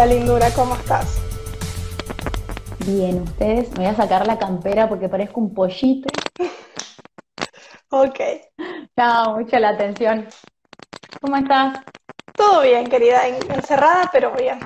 Hola 0.00 0.14
lindura, 0.14 0.48
¿cómo 0.54 0.76
estás? 0.76 1.20
Bien, 2.86 3.20
ustedes, 3.22 3.68
me 3.70 3.78
voy 3.78 3.86
a 3.86 3.96
sacar 3.96 4.28
la 4.28 4.38
campera 4.38 4.88
porque 4.88 5.08
parezco 5.08 5.40
un 5.40 5.52
pollito. 5.52 6.08
Ok. 7.90 8.20
Chao, 8.96 9.36
mucha 9.40 9.58
la 9.58 9.70
atención. 9.70 10.28
¿Cómo 11.20 11.34
estás? 11.34 11.82
Todo 12.36 12.62
bien, 12.62 12.86
querida, 12.86 13.26
encerrada, 13.26 14.08
pero 14.12 14.30
bien. 14.30 14.60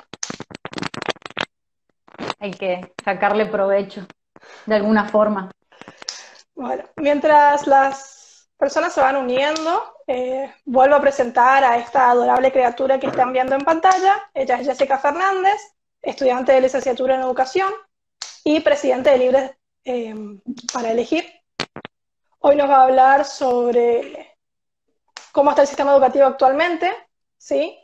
Hay 2.39 2.51
que 2.51 2.93
sacarle 3.03 3.47
provecho 3.47 4.05
de 4.67 4.75
alguna 4.75 5.05
forma. 5.05 5.49
Bueno, 6.53 6.83
mientras 6.97 7.65
las 7.65 8.51
personas 8.55 8.93
se 8.93 9.01
van 9.01 9.17
uniendo, 9.17 9.92
eh, 10.07 10.53
vuelvo 10.65 10.95
a 10.95 11.01
presentar 11.01 11.63
a 11.63 11.77
esta 11.77 12.09
adorable 12.09 12.51
criatura 12.51 12.99
que 12.99 13.07
están 13.07 13.31
viendo 13.31 13.55
en 13.55 13.63
pantalla. 13.63 14.29
Ella 14.33 14.59
es 14.59 14.67
Jessica 14.67 14.97
Fernández, 14.97 15.75
estudiante 16.01 16.51
de 16.51 16.61
licenciatura 16.61 17.15
en 17.15 17.21
educación 17.21 17.71
y 18.43 18.59
presidente 18.59 19.11
de 19.11 19.17
Libres 19.17 19.51
eh, 19.85 20.15
para 20.73 20.91
Elegir. 20.91 21.25
Hoy 22.39 22.55
nos 22.55 22.69
va 22.69 22.77
a 22.77 22.83
hablar 22.83 23.25
sobre 23.25 24.37
cómo 25.31 25.49
está 25.49 25.61
el 25.61 25.67
sistema 25.67 25.93
educativo 25.93 26.25
actualmente, 26.25 26.91
¿sí? 27.37 27.79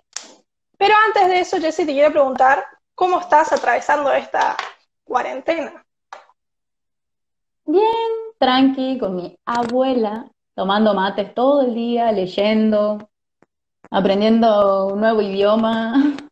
Pero 0.77 0.93
antes 1.07 1.27
de 1.27 1.39
eso, 1.39 1.57
Jessy, 1.59 1.85
te 1.85 1.93
quiero 1.93 2.11
preguntar, 2.11 2.65
¿cómo 2.93 3.19
estás 3.19 3.51
atravesando 3.53 4.11
esta 4.11 4.55
cuarentena? 5.03 5.85
Bien, 7.65 7.85
tranqui, 8.37 8.97
con 8.97 9.15
mi 9.15 9.37
abuela, 9.45 10.29
tomando 10.59 10.93
mates 10.93 11.33
todo 11.33 11.61
el 11.61 11.73
día, 11.73 12.11
leyendo, 12.11 13.09
aprendiendo 13.89 14.87
un 14.87 14.99
nuevo 14.99 15.21
idioma. 15.21 15.93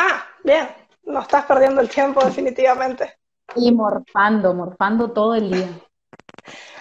Ah, 0.00 0.24
bien, 0.44 0.68
no 1.02 1.18
estás 1.18 1.44
perdiendo 1.44 1.80
el 1.80 1.88
tiempo 1.88 2.24
definitivamente. 2.24 3.18
Y 3.56 3.72
morfando, 3.72 4.54
morfando 4.54 5.10
todo 5.10 5.34
el 5.34 5.50
día. 5.50 5.68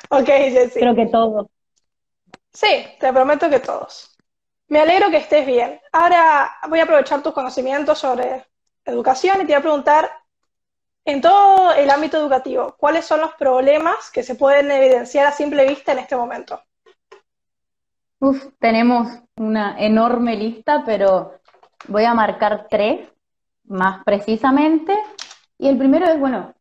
Ok, 0.09 0.27
Jessy. 0.27 0.79
Creo 0.79 0.93
que 0.93 1.07
todo. 1.07 1.49
Sí, 2.51 2.85
te 2.99 3.11
prometo 3.11 3.49
que 3.49 3.59
todos. 3.59 4.15
Me 4.67 4.81
alegro 4.81 5.09
que 5.09 5.17
estés 5.17 5.47
bien. 5.47 5.81
Ahora 5.91 6.53
voy 6.69 6.79
a 6.79 6.83
aprovechar 6.83 7.23
tus 7.23 7.33
conocimientos 7.33 7.97
sobre 7.97 8.45
educación 8.85 9.37
y 9.37 9.39
te 9.39 9.53
voy 9.53 9.55
a 9.55 9.61
preguntar, 9.61 10.11
en 11.07 11.21
todo 11.21 11.71
el 11.71 11.89
ámbito 11.89 12.17
educativo, 12.17 12.75
¿cuáles 12.77 13.05
son 13.05 13.21
los 13.21 13.33
problemas 13.35 14.11
que 14.11 14.23
se 14.23 14.35
pueden 14.35 14.69
evidenciar 14.69 15.25
a 15.25 15.31
simple 15.31 15.65
vista 15.65 15.93
en 15.93 15.99
este 15.99 16.17
momento? 16.17 16.61
Uf, 18.19 18.47
tenemos 18.59 19.07
una 19.37 19.79
enorme 19.79 20.35
lista, 20.35 20.83
pero 20.85 21.39
voy 21.87 22.03
a 22.03 22.13
marcar 22.13 22.67
tres 22.69 23.07
más 23.63 24.03
precisamente. 24.03 24.93
Y 25.57 25.69
el 25.69 25.77
primero 25.77 26.07
es, 26.07 26.19
bueno, 26.19 26.53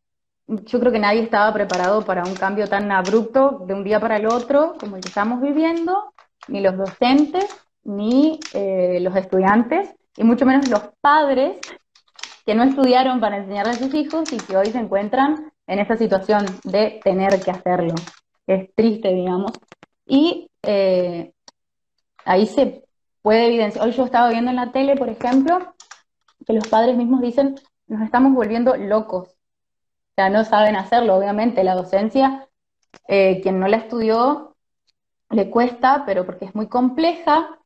yo 0.47 0.79
creo 0.79 0.93
que 0.93 0.99
nadie 0.99 1.23
estaba 1.23 1.53
preparado 1.53 2.05
para 2.05 2.23
un 2.23 2.35
cambio 2.35 2.69
tan 2.69 2.89
abrupto 2.89 3.63
de 3.67 3.73
un 3.73 3.83
día 3.83 3.99
para 3.99 4.15
el 4.15 4.27
otro 4.27 4.75
como 4.79 4.95
el 4.95 5.01
que 5.01 5.09
estamos 5.09 5.41
viviendo, 5.41 6.13
ni 6.47 6.61
los 6.61 6.77
docentes, 6.77 7.45
ni 7.83 8.39
eh, 8.53 8.99
los 9.01 9.13
estudiantes, 9.13 9.93
y 10.15 10.23
mucho 10.23 10.45
menos 10.45 10.69
los 10.69 10.83
padres 11.01 11.59
que 12.47 12.55
no 12.55 12.63
estudiaron 12.63 13.19
para 13.19 13.39
enseñarle 13.39 13.73
a 13.73 13.75
sus 13.75 13.93
hijos 13.93 14.31
y 14.31 14.37
que 14.37 14.55
hoy 14.55 14.67
se 14.67 14.79
encuentran 14.79 15.51
en 15.67 15.79
esta 15.79 15.97
situación 15.97 16.45
de 16.63 17.01
tener 17.03 17.41
que 17.41 17.51
hacerlo. 17.51 17.93
Es 18.47 18.73
triste, 18.73 19.13
digamos. 19.13 19.51
Y 20.05 20.49
eh, 20.63 21.33
ahí 22.23 22.47
se 22.47 22.85
puede 23.21 23.47
evidenciar. 23.47 23.85
Hoy 23.85 23.91
yo 23.91 24.05
estaba 24.05 24.29
viendo 24.29 24.49
en 24.49 24.55
la 24.55 24.71
tele, 24.71 24.95
por 24.95 25.09
ejemplo, 25.09 25.75
que 26.45 26.53
los 26.53 26.65
padres 26.69 26.95
mismos 26.95 27.19
dicen, 27.19 27.55
nos 27.87 28.01
estamos 28.01 28.33
volviendo 28.33 28.77
locos. 28.77 29.27
O 29.27 30.13
sea, 30.15 30.29
no 30.29 30.45
saben 30.45 30.77
hacerlo, 30.77 31.17
obviamente. 31.17 31.65
La 31.65 31.75
docencia, 31.75 32.47
eh, 33.09 33.41
quien 33.41 33.59
no 33.59 33.67
la 33.67 33.75
estudió, 33.75 34.55
le 35.31 35.49
cuesta, 35.49 36.03
pero 36.05 36.25
porque 36.25 36.45
es 36.45 36.55
muy 36.55 36.69
compleja. 36.69 37.59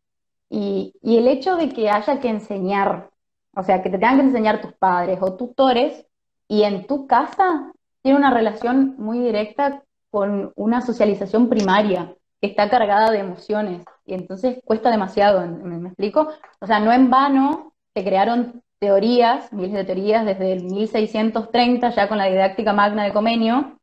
Y, 0.50 0.96
y 1.04 1.18
el 1.18 1.28
hecho 1.28 1.56
de 1.56 1.70
que 1.70 1.92
haya 1.92 2.20
que 2.20 2.30
enseñar 2.30 3.11
o 3.56 3.64
sea, 3.64 3.82
que 3.82 3.90
te 3.90 3.98
tengan 3.98 4.18
que 4.18 4.24
enseñar 4.24 4.62
tus 4.62 4.74
padres 4.74 5.20
o 5.22 5.36
tutores 5.36 6.06
y 6.48 6.64
en 6.64 6.88
tu 6.88 7.08
casa 7.08 7.72
tiene 8.02 8.18
una 8.18 8.34
relación 8.34 8.96
muy 8.98 9.20
directa 9.20 9.84
con 10.10 10.52
una 10.56 10.82
socialización 10.82 11.50
primaria 11.50 12.16
que 12.42 12.48
está 12.48 12.70
cargada 12.70 13.12
de 13.12 13.20
emociones 13.20 13.84
y 14.06 14.14
entonces 14.14 14.60
cuesta 14.66 14.90
demasiado, 14.90 15.46
¿me, 15.48 15.88
explico? 15.88 16.30
O 16.60 16.68
sea, 16.68 16.80
no 16.80 16.92
en 16.92 17.10
vano 17.10 17.74
se 17.94 18.04
crearon 18.04 18.62
teorías, 18.80 19.54
miles 19.54 19.74
de 19.74 19.84
teorías 19.84 20.26
desde 20.26 20.54
el 20.54 20.64
1630 20.64 21.90
ya 21.92 22.08
con 22.08 22.18
la 22.18 22.26
didáctica 22.26 22.74
magna 22.74 23.04
de 23.04 23.14
Comenio, 23.14 23.78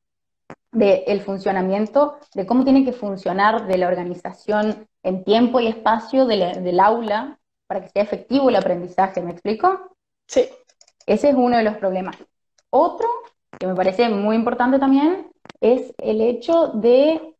del 0.72 1.20
funcionamiento, 1.22 2.18
de 2.34 2.46
cómo 2.46 2.64
tiene 2.64 2.84
que 2.84 2.92
funcionar 2.92 3.66
de 3.66 3.78
la 3.78 3.88
organización 3.88 4.86
en 5.02 5.24
tiempo 5.24 5.60
y 5.60 5.68
espacio 5.68 6.26
del 6.26 6.80
aula 6.80 7.37
para 7.68 7.82
que 7.82 7.90
sea 7.90 8.02
efectivo 8.02 8.48
el 8.48 8.56
aprendizaje, 8.56 9.20
¿me 9.20 9.30
explico? 9.30 9.94
Sí. 10.26 10.48
Ese 11.06 11.28
es 11.28 11.34
uno 11.36 11.56
de 11.56 11.62
los 11.62 11.76
problemas. 11.76 12.16
Otro, 12.70 13.06
que 13.58 13.66
me 13.66 13.74
parece 13.74 14.08
muy 14.08 14.36
importante 14.36 14.78
también, 14.78 15.30
es 15.60 15.94
el 15.98 16.20
hecho 16.20 16.68
de 16.68 17.34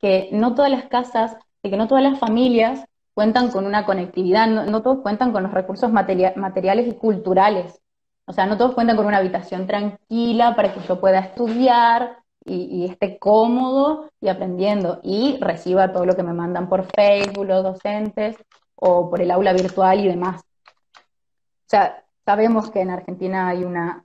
que 0.00 0.30
no 0.32 0.54
todas 0.54 0.70
las 0.70 0.86
casas, 0.86 1.36
de 1.62 1.70
que 1.70 1.76
no 1.76 1.86
todas 1.86 2.02
las 2.02 2.18
familias 2.18 2.84
cuentan 3.14 3.50
con 3.50 3.66
una 3.66 3.84
conectividad, 3.84 4.46
no, 4.46 4.82
todos 4.82 5.00
cuentan 5.00 5.32
con 5.32 5.42
los 5.42 5.52
recursos 5.52 5.90
materiales 5.92 6.88
y 6.88 6.94
culturales. 6.94 7.80
O 8.26 8.32
sea, 8.32 8.46
no 8.46 8.56
todos 8.56 8.74
cuentan 8.74 8.96
con 8.96 9.06
una 9.06 9.18
habitación 9.18 9.66
tranquila 9.66 10.54
para 10.54 10.72
que 10.72 10.80
yo 10.80 11.00
pueda 11.00 11.18
estudiar 11.20 12.18
y, 12.44 12.64
y, 12.64 12.84
esté 12.84 13.18
cómodo 13.18 14.10
y 14.20 14.28
aprendiendo 14.28 15.00
y 15.02 15.38
reciba 15.40 15.92
todo 15.92 16.06
lo 16.06 16.14
que 16.14 16.22
me 16.22 16.32
mandan 16.32 16.68
por 16.68 16.86
Facebook 16.94 17.46
los 17.46 17.62
docentes 17.62 18.36
o 18.80 19.10
por 19.10 19.20
el 19.20 19.30
aula 19.30 19.52
virtual 19.52 20.00
y 20.00 20.08
demás. 20.08 20.42
O 20.42 21.70
sea, 21.70 22.04
sabemos 22.24 22.70
que 22.70 22.80
en 22.80 22.90
Argentina 22.90 23.48
hay 23.48 23.64
una 23.64 24.04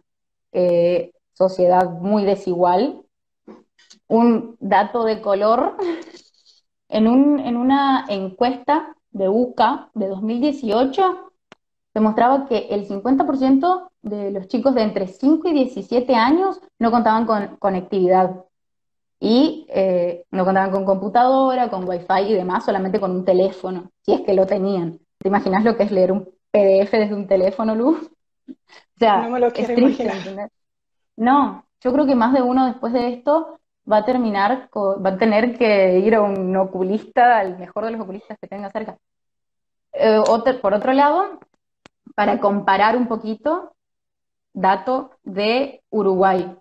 eh, 0.52 1.14
sociedad 1.34 1.90
muy 1.90 2.26
desigual. 2.26 3.04
Un 4.08 4.58
dato 4.60 5.04
de 5.06 5.22
color, 5.22 5.78
en, 6.90 7.08
un, 7.08 7.40
en 7.40 7.58
una 7.58 8.06
encuesta 8.10 8.96
de 9.12 9.30
UCA 9.30 9.90
de 9.94 10.08
2018, 10.08 11.32
demostraba 11.94 12.48
que 12.48 12.68
el 12.72 12.88
50% 12.88 13.90
de 14.02 14.32
los 14.32 14.48
chicos 14.48 14.74
de 14.76 14.82
entre 14.82 15.08
5 15.08 15.48
y 15.50 15.54
17 15.54 16.16
años 16.16 16.60
no 16.80 16.92
contaban 16.92 17.26
con 17.26 17.58
conectividad 17.58 18.44
y 19.26 19.66
eh, 19.70 20.26
no 20.32 20.44
contaban 20.44 20.70
con 20.70 20.84
computadora, 20.84 21.70
con 21.70 21.88
wifi 21.88 22.24
y 22.28 22.34
demás, 22.34 22.66
solamente 22.66 23.00
con 23.00 23.12
un 23.12 23.24
teléfono, 23.24 23.90
si 24.02 24.12
es 24.12 24.20
que 24.20 24.34
lo 24.34 24.46
tenían. 24.46 25.00
¿Te 25.18 25.30
imaginas 25.30 25.64
lo 25.64 25.78
que 25.78 25.84
es 25.84 25.94
leer 25.94 26.12
un 26.12 26.26
PDF 26.52 26.92
desde 26.92 27.16
un 27.16 27.26
teléfono, 27.26 27.74
Luz? 27.74 28.12
O 28.96 29.00
sea, 29.00 29.24
no 29.24 29.32
me 29.32 29.40
lo 29.40 29.52
quiero 29.52 29.74
imaginar. 29.74 30.50
No, 31.16 31.66
yo 31.82 31.92
creo 31.92 32.06
que 32.06 32.16
más 32.16 32.32
de 32.32 32.42
uno 32.42 32.68
después 32.68 32.94
de 32.94 33.14
esto 33.14 33.60
va 33.92 33.98
a 33.98 34.06
terminar, 34.06 34.70
va 34.76 35.10
a 35.10 35.18
tener 35.18 35.58
que 35.58 36.00
ir 36.00 36.16
a 36.16 36.22
un 36.22 36.56
oculista, 36.56 37.40
al 37.40 37.58
mejor 37.58 37.86
de 37.86 37.92
los 37.92 38.02
oculistas 38.02 38.38
que 38.40 38.48
tenga 38.48 38.70
cerca. 38.70 38.98
Eh, 39.94 40.22
por 40.62 40.74
otro 40.74 40.94
lado, 40.94 41.40
para 42.16 42.40
comparar 42.40 42.96
un 42.96 43.08
poquito, 43.08 43.76
dato 44.54 45.12
de 45.24 45.82
Uruguay, 45.90 46.56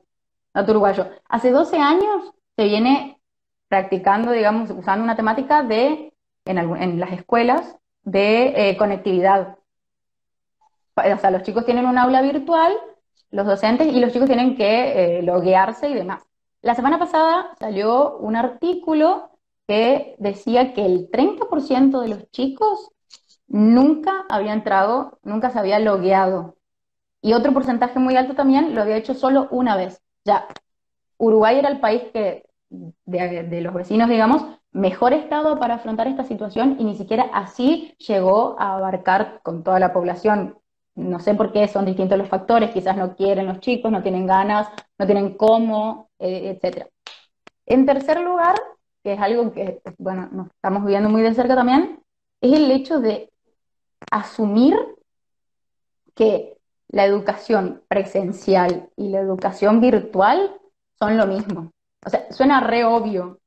dato 0.55 0.73
uruguayo. 0.73 1.11
Hace 1.29 1.51
12 1.51 1.79
años 1.79 2.33
se 2.57 2.65
viene 2.65 3.21
practicando, 3.69 4.33
digamos, 4.33 4.71
usando 4.71 5.05
una 5.05 5.17
temática 5.17 5.63
de, 5.63 6.13
en, 6.45 6.59
en 6.59 7.01
las 7.01 7.13
escuelas, 7.13 7.77
de 8.03 8.71
eh, 8.71 8.77
conectividad. 8.77 9.57
O 10.95 11.19
sea, 11.19 11.31
los 11.31 11.43
chicos 11.43 11.65
tienen 11.65 11.87
un 11.87 11.99
aula 11.99 12.21
virtual, 12.23 12.75
los 13.31 13.47
docentes, 13.47 13.89
y 13.89 14.01
los 14.01 14.13
chicos 14.13 14.29
tienen 14.29 14.57
que 14.57 15.19
eh, 15.19 15.23
loguearse 15.23 15.89
y 15.89 15.95
demás. 15.95 16.23
La 16.61 16.75
semana 16.75 16.99
pasada 16.99 17.55
salió 17.59 18.19
un 18.19 18.37
artículo 18.37 19.31
que 19.67 20.17
decía 20.19 20.75
que 20.75 20.85
el 20.85 21.11
30% 21.11 22.01
de 22.01 22.09
los 22.09 22.31
chicos 22.31 22.91
nunca 23.47 24.27
había 24.29 24.53
entrado, 24.53 25.19
nunca 25.23 25.51
se 25.51 25.59
había 25.59 25.79
logueado. 25.79 26.57
Y 27.23 27.35
otro 27.35 27.53
porcentaje 27.53 27.99
muy 27.99 28.17
alto 28.17 28.35
también 28.35 28.75
lo 28.75 28.83
había 28.83 28.97
hecho 28.97 29.15
solo 29.15 29.49
una 29.51 29.77
vez. 29.77 30.03
Ya, 30.25 30.47
Uruguay 31.23 31.57
era 31.57 31.69
el 31.69 31.79
país 31.79 32.03
que, 32.13 32.45
de, 32.69 33.61
los 33.61 33.73
vecinos, 33.73 34.09
digamos, 34.09 34.45
mejor 34.73 35.13
estado 35.13 35.57
para 35.61 35.75
afrontar 35.75 36.09
esta 36.09 36.25
situación 36.25 36.77
y 36.81 36.85
ni 36.85 36.97
siquiera 36.97 37.31
así 37.33 37.95
llegó 37.99 38.57
a 38.59 38.77
abarcar 38.77 39.41
con 39.45 39.63
toda 39.63 39.79
la 39.79 39.93
población. 39.93 40.59
No 40.97 41.21
sé 41.21 41.35
por 41.35 41.53
qué 41.53 41.69
son 41.69 41.85
distintos 41.85 42.19
los 42.19 42.29
factores, 42.29 42.73
quizás 42.73 42.97
no 42.97 43.15
quieren 43.15 43.47
los 43.47 43.61
chicos, 43.61 43.93
no 43.93 44.03
tienen 44.03 44.27
ganas, 44.27 44.69
no 44.99 45.07
tienen 45.07 45.37
cómo, 45.37 46.11
eh, 46.19 46.59
etc. 46.61 46.89
En 47.67 47.87
tercer 47.87 48.21
lugar, 48.21 48.57
que 49.05 49.13
es 49.13 49.21
algo 49.21 49.53
que, 49.53 49.81
bueno, 49.99 50.29
nos 50.33 50.49
estamos 50.49 50.85
viendo 50.85 51.09
muy 51.09 51.23
de 51.23 51.35
cerca 51.35 51.55
también, 51.55 52.01
es 52.41 52.53
el 52.53 52.69
hecho 52.73 52.99
de 52.99 53.31
asumir 54.11 54.77
que 56.17 56.57
la 56.89 57.05
educación 57.05 57.83
presencial 57.87 58.91
y 58.97 59.11
la 59.11 59.21
educación 59.21 59.81
virtual 59.81 60.59
son 60.99 61.17
lo 61.17 61.27
mismo. 61.27 61.73
O 62.05 62.11
sea, 62.11 62.31
suena 62.33 62.61
re 62.61 62.85
obvio, 62.85 63.39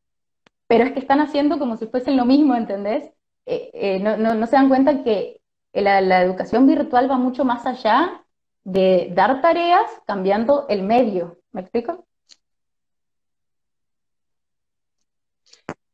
pero 0.68 0.84
es 0.86 0.94
que 0.94 1.00
están 1.00 1.22
haciendo 1.22 1.60
como 1.60 1.78
si 1.78 1.88
fuesen 1.88 2.18
lo 2.18 2.26
mismo, 2.26 2.56
¿entendés? 2.56 3.12
Eh, 3.46 3.70
eh, 3.74 4.00
no, 4.00 4.48
se 4.48 4.56
dan 4.56 4.70
cuenta 4.70 5.04
que 5.04 5.42
la, 5.74 6.02
la 6.02 6.22
educación 6.22 6.68
virtual 6.68 7.10
va 7.10 7.18
mucho 7.18 7.46
más 7.46 7.66
allá 7.66 8.24
de 8.64 9.10
dar 9.14 9.42
tareas 9.42 9.90
cambiando 10.08 10.66
el 10.70 10.84
medio. 10.84 11.40
¿Me 11.52 11.62
explico? 11.62 12.06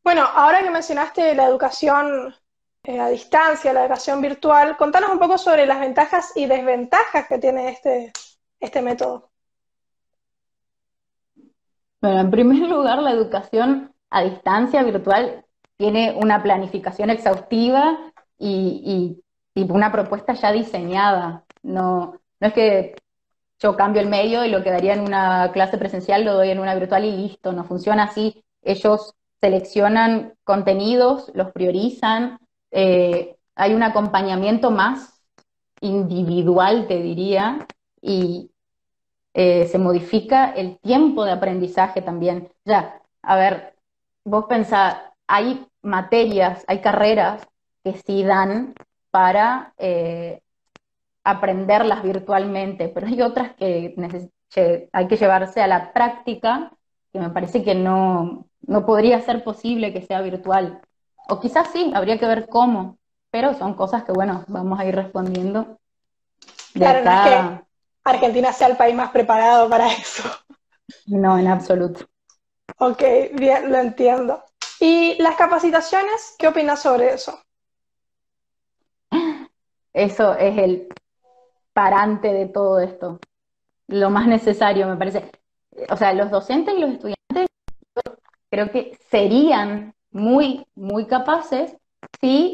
Bueno, 0.03 0.23
ahora 0.23 0.63
que 0.63 0.71
mencionaste 0.71 1.35
la 1.35 1.45
educación 1.45 2.33
eh, 2.83 2.99
a 2.99 3.09
distancia, 3.09 3.73
la 3.73 3.81
educación 3.81 4.21
virtual, 4.21 4.75
contanos 4.77 5.11
un 5.11 5.19
poco 5.19 5.37
sobre 5.37 5.65
las 5.67 5.79
ventajas 5.79 6.31
y 6.35 6.47
desventajas 6.47 7.27
que 7.27 7.37
tiene 7.37 7.69
este, 7.69 8.11
este 8.59 8.81
método. 8.81 9.30
Bueno, 12.01 12.19
en 12.19 12.31
primer 12.31 12.57
lugar, 12.69 13.01
la 13.01 13.11
educación 13.11 13.93
a 14.09 14.23
distancia 14.23 14.83
virtual 14.83 15.45
tiene 15.77 16.15
una 16.21 16.43
planificación 16.43 17.09
exhaustiva 17.09 17.97
y, 18.37 19.17
una 19.55 19.91
propuesta 19.91 20.33
ya 20.33 20.51
diseñada. 20.51 21.45
No, 21.61 22.19
no 22.39 22.47
es 22.47 22.53
que 22.53 22.95
yo 23.59 23.75
cambio 23.75 24.01
el 24.01 24.09
medio 24.09 24.43
y 24.43 24.49
lo 24.49 24.63
que 24.63 24.71
daría 24.71 24.93
en 24.93 25.01
una 25.01 25.51
clase 25.51 25.77
presencial 25.77 26.23
lo 26.25 26.33
doy 26.33 26.49
en 26.49 26.59
una 26.59 26.73
virtual 26.73 27.05
y 27.05 27.11
listo, 27.11 27.51
no 27.51 27.63
funciona 27.65 28.03
así. 28.03 28.43
Ellos 28.63 29.13
seleccionan 29.39 30.33
contenidos, 30.43 31.31
los 31.35 31.51
priorizan, 31.51 32.39
eh, 32.71 33.37
hay 33.55 33.73
un 33.73 33.83
acompañamiento 33.83 34.71
más 34.71 35.21
individual, 35.81 36.87
te 36.87 37.01
diría, 37.01 37.67
y 38.01 38.50
eh, 39.33 39.67
se 39.67 39.77
modifica 39.77 40.51
el 40.51 40.77
tiempo 40.79 41.25
de 41.25 41.31
aprendizaje 41.31 42.01
también. 42.01 42.49
Ya, 42.65 43.01
a 43.21 43.35
ver, 43.35 43.75
vos 44.23 44.45
pensás, 44.45 44.97
hay 45.27 45.65
materias, 45.81 46.63
hay 46.67 46.81
carreras 46.81 47.47
que 47.83 47.93
sí 47.93 48.23
dan 48.23 48.73
para 49.09 49.73
eh, 49.77 50.41
aprenderlas 51.23 52.03
virtualmente, 52.03 52.89
pero 52.89 53.07
hay 53.07 53.21
otras 53.21 53.55
que 53.55 53.95
hay 54.91 55.07
que 55.07 55.17
llevarse 55.17 55.61
a 55.61 55.67
la 55.67 55.93
práctica, 55.93 56.71
que 57.11 57.19
me 57.19 57.29
parece 57.29 57.63
que 57.63 57.75
no, 57.75 58.45
no 58.61 58.85
podría 58.85 59.21
ser 59.21 59.43
posible 59.43 59.93
que 59.93 60.01
sea 60.01 60.21
virtual. 60.21 60.81
O 61.29 61.39
quizás 61.39 61.69
sí, 61.71 61.91
habría 61.93 62.17
que 62.17 62.25
ver 62.25 62.47
cómo, 62.49 62.97
pero 63.31 63.53
son 63.53 63.73
cosas 63.75 64.03
que, 64.03 64.11
bueno, 64.11 64.43
vamos 64.47 64.79
a 64.79 64.85
ir 64.85 64.95
respondiendo. 64.95 65.77
claro, 66.73 67.05
no 67.05 67.11
es 67.11 67.21
que 67.21 67.70
Argentina 68.03 68.51
sea 68.53 68.67
el 68.67 68.77
país 68.77 68.95
más 68.95 69.11
preparado 69.11 69.69
para 69.69 69.91
eso. 69.91 70.23
No, 71.05 71.37
en 71.37 71.47
absoluto. 71.47 72.05
Ok, 72.77 73.03
bien, 73.33 73.71
lo 73.71 73.77
entiendo. 73.77 74.43
¿Y 74.79 75.21
las 75.21 75.35
capacitaciones? 75.35 76.35
¿Qué 76.39 76.47
opinas 76.47 76.81
sobre 76.81 77.13
eso? 77.13 77.39
Eso 79.93 80.35
es 80.35 80.57
el 80.57 80.87
parante 81.73 82.33
de 82.33 82.47
todo 82.47 82.79
esto. 82.79 83.19
Lo 83.87 84.09
más 84.09 84.27
necesario, 84.27 84.87
me 84.87 84.95
parece. 84.95 85.29
O 85.89 85.97
sea, 85.97 86.13
los 86.13 86.31
docentes 86.31 86.75
y 86.75 86.79
los 86.79 86.91
estudiantes 86.91 87.47
creo 88.49 88.71
que 88.71 88.97
serían 89.09 89.93
muy, 90.11 90.65
muy 90.75 91.07
capaces 91.07 91.75
si, 92.19 92.51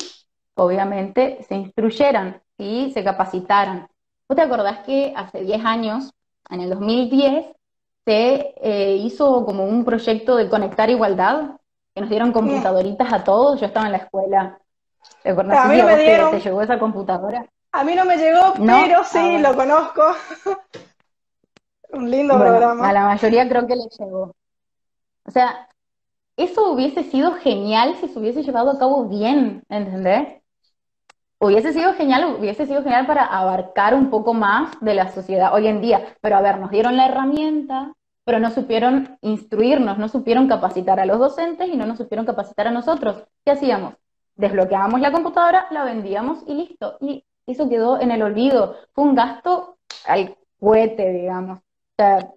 obviamente, 0.55 1.43
se 1.47 1.55
instruyeran 1.55 2.41
y 2.57 2.91
se 2.91 3.03
capacitaran. 3.03 3.87
¿Vos 4.27 4.35
te 4.35 4.41
acordás 4.41 4.79
que 4.79 5.13
hace 5.15 5.41
10 5.41 5.63
años, 5.63 6.13
en 6.49 6.61
el 6.61 6.69
2010, 6.69 7.45
se 8.05 8.53
eh, 8.61 8.95
hizo 8.95 9.45
como 9.45 9.65
un 9.65 9.85
proyecto 9.85 10.35
de 10.35 10.49
conectar 10.49 10.89
igualdad? 10.89 11.51
Que 11.95 12.01
nos 12.01 12.09
dieron 12.09 12.31
computadoritas 12.31 13.11
a 13.11 13.23
todos. 13.23 13.59
Yo 13.59 13.65
estaba 13.67 13.85
en 13.85 13.93
la 13.93 13.99
escuela. 13.99 14.59
¿Te 15.23 15.29
acordás 15.29 15.65
a 15.65 15.67
mí 15.69 15.81
me 15.81 15.97
dieron... 15.97 16.31
te 16.31 16.41
llegó 16.41 16.61
esa 16.61 16.77
computadora? 16.77 17.45
A 17.71 17.83
mí 17.83 17.95
no 17.95 18.05
me 18.05 18.17
llegó, 18.17 18.53
pero 18.55 19.03
sí, 19.03 19.17
ah, 19.17 19.39
lo 19.39 19.55
conozco. 19.55 20.03
un 21.91 22.11
lindo 22.11 22.37
programa. 22.37 22.89
A 22.89 22.93
la 22.93 23.05
mayoría 23.05 23.47
creo 23.47 23.67
que 23.67 23.75
le 23.75 23.87
llegó. 23.97 24.35
O 25.25 25.31
sea, 25.31 25.69
eso 26.35 26.71
hubiese 26.71 27.03
sido 27.03 27.33
genial 27.33 27.95
si 27.99 28.07
se 28.07 28.19
hubiese 28.19 28.43
llevado 28.43 28.71
a 28.71 28.79
cabo 28.79 29.05
bien, 29.05 29.63
¿entendés? 29.69 30.41
Hubiese 31.39 31.71
sido 31.71 31.93
genial, 31.93 32.37
hubiese 32.39 32.65
sido 32.65 32.81
genial 32.83 33.05
para 33.05 33.25
abarcar 33.25 33.93
un 33.93 34.09
poco 34.09 34.33
más 34.33 34.71
de 34.81 34.95
la 34.95 35.11
sociedad 35.11 35.53
hoy 35.53 35.67
en 35.67 35.81
día. 35.81 36.15
Pero 36.21 36.37
a 36.37 36.41
ver, 36.41 36.59
nos 36.59 36.71
dieron 36.71 36.97
la 36.97 37.07
herramienta, 37.07 37.93
pero 38.23 38.39
no 38.39 38.49
supieron 38.49 39.17
instruirnos, 39.21 39.99
no 39.99 40.09
supieron 40.09 40.47
capacitar 40.47 40.99
a 40.99 41.05
los 41.05 41.19
docentes 41.19 41.69
y 41.69 41.77
no 41.77 41.85
nos 41.85 41.97
supieron 41.97 42.25
capacitar 42.25 42.67
a 42.67 42.71
nosotros. 42.71 43.23
¿Qué 43.45 43.51
hacíamos? 43.51 43.93
Desbloqueábamos 44.35 44.99
la 44.99 45.11
computadora, 45.11 45.67
la 45.71 45.83
vendíamos 45.83 46.43
y 46.47 46.55
listo. 46.55 46.97
Y 47.01 47.23
eso 47.45 47.69
quedó 47.69 48.01
en 48.01 48.11
el 48.11 48.23
olvido. 48.23 48.75
Fue 48.93 49.03
un 49.03 49.15
gasto 49.15 49.77
al 50.05 50.35
cohete, 50.59 51.13
digamos. 51.13 51.59
O 51.59 51.63
sea, 51.97 52.31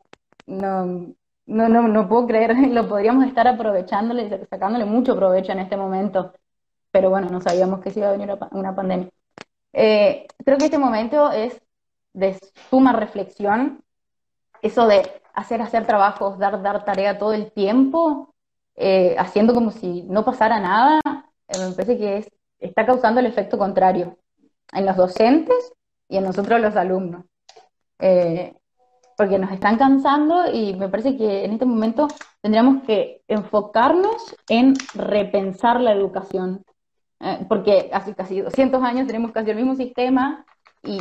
no, 0.47 1.15
no, 1.47 1.69
no, 1.69 1.89
no 1.89 2.09
puedo 2.09 2.27
creer, 2.27 2.57
lo 2.71 2.89
podríamos 2.89 3.27
estar 3.27 3.49
aprovechándole, 3.49 4.47
sacándole 4.47 4.85
mucho 4.85 5.17
provecho 5.17 5.53
en 5.53 5.61
este 5.61 5.77
momento, 5.77 6.33
pero 6.91 7.11
bueno, 7.11 7.29
no 7.31 7.41
sabíamos 7.41 7.81
que 7.81 7.91
se 7.91 8.01
iba 8.01 8.09
a 8.09 8.13
venir 8.13 8.37
una 8.53 8.75
pandemia. 8.75 9.09
Eh, 9.73 10.27
creo 10.45 10.59
que 10.59 10.65
este 10.65 10.79
momento 10.79 11.31
es 11.31 11.61
de 12.13 12.39
suma 12.69 12.93
reflexión, 12.93 13.83
eso 14.63 14.87
de 14.87 15.23
hacer, 15.35 15.63
hacer 15.63 15.87
trabajos, 15.87 16.39
dar, 16.39 16.63
dar 16.63 16.85
tarea 16.85 17.19
todo 17.19 17.33
el 17.33 17.53
tiempo, 17.53 18.35
eh, 18.77 19.15
haciendo 19.19 19.55
como 19.55 19.71
si 19.71 20.03
no 20.03 20.25
pasara 20.25 20.61
nada, 20.61 21.01
eh, 21.49 21.59
me 21.59 21.73
parece 21.73 21.99
que 21.99 22.19
es, 22.19 22.31
está 22.59 22.87
causando 22.87 23.21
el 23.21 23.27
efecto 23.27 23.59
contrario 23.59 24.19
en 24.73 24.87
los 24.87 24.97
docentes 24.97 25.73
y 26.09 26.17
en 26.17 26.25
nosotros 26.25 26.61
los 26.61 26.77
alumnos 26.77 27.25
porque 29.21 29.39
nos 29.39 29.53
están 29.53 29.77
cansando 29.77 30.51
y 30.51 30.73
me 30.73 30.89
parece 30.89 31.15
que 31.15 31.45
en 31.45 31.53
este 31.53 31.67
momento 31.67 32.09
tendríamos 32.41 32.85
que 32.85 33.21
enfocarnos 33.29 34.35
en 34.49 34.73
repensar 34.95 35.79
la 35.79 35.93
educación, 35.93 36.65
eh, 37.21 37.45
porque 37.49 37.91
hace 37.93 38.15
casi 38.15 38.41
200 38.41 38.83
años 38.83 39.07
tenemos 39.07 39.33
casi 39.33 39.51
el 39.51 39.57
mismo 39.57 39.77
sistema 39.77 40.45
y, 40.83 40.99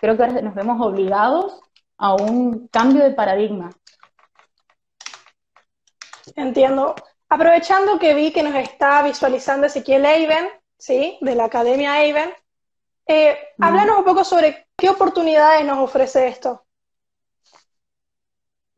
creo 0.00 0.16
que 0.16 0.24
ahora 0.24 0.42
nos 0.42 0.54
vemos 0.54 0.84
obligados 0.84 1.60
a 1.96 2.14
un 2.14 2.66
cambio 2.68 3.04
de 3.04 3.12
paradigma. 3.12 3.70
Entiendo. 6.34 6.94
Aprovechando 7.28 7.98
que 7.98 8.14
vi 8.14 8.32
que 8.32 8.42
nos 8.42 8.54
está 8.56 9.02
visualizando 9.02 9.66
Ezequiel 9.66 10.04
Eiben, 10.04 10.48
¿sí? 10.76 11.18
De 11.20 11.34
la 11.34 11.44
Academia 11.44 12.02
Eiben, 12.02 12.30
eh, 13.06 13.38
háblanos 13.58 13.98
un 13.98 14.04
poco 14.04 14.24
sobre 14.24 14.66
qué 14.76 14.90
oportunidades 14.90 15.64
nos 15.64 15.78
ofrece 15.78 16.28
esto. 16.28 16.64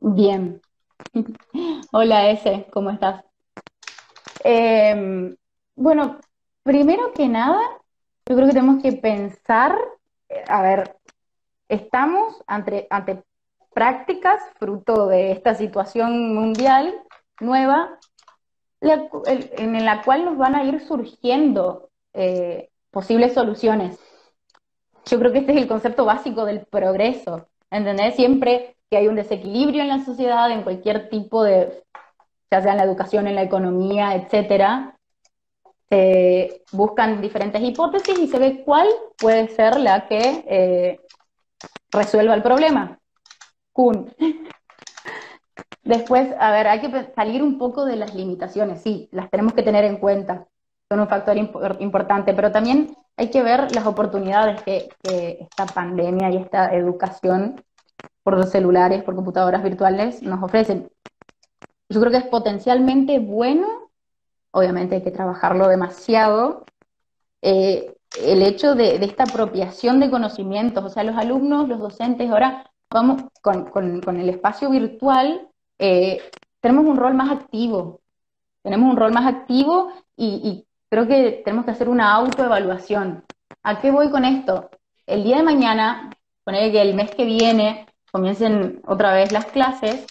Bien. 0.00 0.60
Hola, 1.92 2.30
Ese, 2.30 2.66
¿cómo 2.70 2.90
estás? 2.90 3.24
Em, 4.44 5.34
bueno, 5.74 6.18
primero 6.64 7.12
que 7.12 7.28
nada, 7.28 7.60
yo 8.26 8.34
creo 8.34 8.48
que 8.48 8.54
tenemos 8.54 8.82
que 8.82 8.92
pensar, 8.92 9.78
eh, 10.28 10.42
a 10.48 10.62
ver, 10.62 10.96
estamos 11.68 12.42
ante, 12.48 12.88
ante 12.90 13.22
prácticas 13.72 14.42
fruto 14.58 15.06
de 15.06 15.30
esta 15.30 15.54
situación 15.54 16.34
mundial 16.34 16.94
nueva, 17.40 17.98
en 18.80 19.84
la 19.84 20.02
cual 20.02 20.24
nos 20.24 20.36
van 20.36 20.54
a 20.54 20.64
ir 20.64 20.80
surgiendo 20.80 21.90
eh, 22.12 22.70
posibles 22.90 23.32
soluciones. 23.32 23.98
Yo 25.06 25.18
creo 25.18 25.32
que 25.32 25.38
este 25.38 25.52
es 25.52 25.58
el 25.58 25.68
concepto 25.68 26.04
básico 26.04 26.44
del 26.44 26.66
progreso, 26.66 27.48
¿entendés? 27.70 28.14
Siempre 28.14 28.76
hay 28.90 29.08
un 29.08 29.16
desequilibrio 29.16 29.82
en 29.82 29.88
la 29.88 30.04
sociedad, 30.04 30.50
en 30.50 30.62
cualquier 30.62 31.08
tipo 31.08 31.42
de, 31.42 31.82
ya 32.50 32.62
sea 32.62 32.72
en 32.72 32.78
la 32.78 32.84
educación, 32.84 33.26
en 33.26 33.34
la 33.34 33.42
economía, 33.42 34.14
etcétera, 34.14 34.93
se 35.88 36.62
buscan 36.72 37.20
diferentes 37.20 37.62
hipótesis 37.62 38.18
y 38.18 38.28
se 38.28 38.38
ve 38.38 38.62
cuál 38.64 38.88
puede 39.18 39.48
ser 39.48 39.78
la 39.78 40.06
que 40.08 40.44
eh, 40.48 41.00
resuelva 41.90 42.34
el 42.34 42.42
problema. 42.42 42.98
Kun. 43.72 44.12
Después, 45.82 46.34
a 46.38 46.50
ver, 46.50 46.66
hay 46.66 46.80
que 46.80 47.12
salir 47.14 47.42
un 47.42 47.58
poco 47.58 47.84
de 47.84 47.96
las 47.96 48.14
limitaciones, 48.14 48.80
sí, 48.80 49.08
las 49.12 49.30
tenemos 49.30 49.52
que 49.52 49.62
tener 49.62 49.84
en 49.84 49.98
cuenta, 49.98 50.46
son 50.88 51.00
un 51.00 51.08
factor 51.08 51.36
importante, 51.36 52.32
pero 52.32 52.50
también 52.50 52.96
hay 53.18 53.28
que 53.30 53.42
ver 53.42 53.74
las 53.74 53.86
oportunidades 53.86 54.62
que, 54.62 54.88
que 55.02 55.38
esta 55.40 55.66
pandemia 55.66 56.30
y 56.30 56.38
esta 56.38 56.74
educación 56.74 57.62
por 58.22 58.38
los 58.38 58.50
celulares, 58.50 59.02
por 59.04 59.14
computadoras 59.14 59.62
virtuales, 59.62 60.22
nos 60.22 60.42
ofrecen. 60.42 60.90
Yo 61.90 62.00
creo 62.00 62.10
que 62.10 62.18
es 62.18 62.26
potencialmente 62.26 63.18
bueno, 63.18 63.83
obviamente 64.54 64.94
hay 64.94 65.02
que 65.02 65.10
trabajarlo 65.10 65.68
demasiado, 65.68 66.64
eh, 67.42 67.94
el 68.22 68.42
hecho 68.42 68.76
de, 68.76 68.94
esta 69.04 69.24
apropiación 69.24 69.98
de 69.98 70.10
conocimientos, 70.10 70.84
o 70.84 70.88
sea, 70.88 71.02
los 71.02 71.16
alumnos, 71.16 71.68
los 71.68 71.80
docentes, 71.80 72.30
ahora 72.30 72.70
vamos 72.88 73.24
con, 73.42 74.20
el 74.20 74.28
espacio 74.28 74.70
virtual, 74.70 75.48
eh, 75.80 76.22
tenemos 76.60 76.86
un 76.86 76.96
rol 76.96 77.14
más 77.14 77.32
activo, 77.32 78.00
tenemos 78.62 78.90
un 78.90 78.96
rol 78.96 79.12
más 79.12 79.26
activo 79.26 79.92
y, 80.16 80.64
creo 80.88 81.08
que 81.08 81.42
tenemos 81.44 81.64
que 81.64 81.72
hacer 81.72 81.88
una 81.88 82.14
autoevaluación. 82.14 83.24
¿A 83.64 83.80
qué 83.80 83.90
voy 83.90 84.10
con 84.10 84.24
esto? 84.24 84.70
El 85.06 85.24
día 85.24 85.38
de 85.38 85.42
mañana, 85.42 86.10
poner 86.44 86.70
que 86.70 86.80
el 86.80 86.94
mes 86.94 87.10
que 87.10 87.24
viene 87.24 87.86
comiencen 88.12 88.80
otra 88.86 89.12
vez 89.12 89.32
las 89.32 89.46
clases 89.46 90.06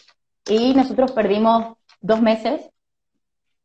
y 0.46 0.74
nosotros 0.74 1.14
perdimos 1.14 1.78
dos 2.02 2.22
meses, 2.22 2.70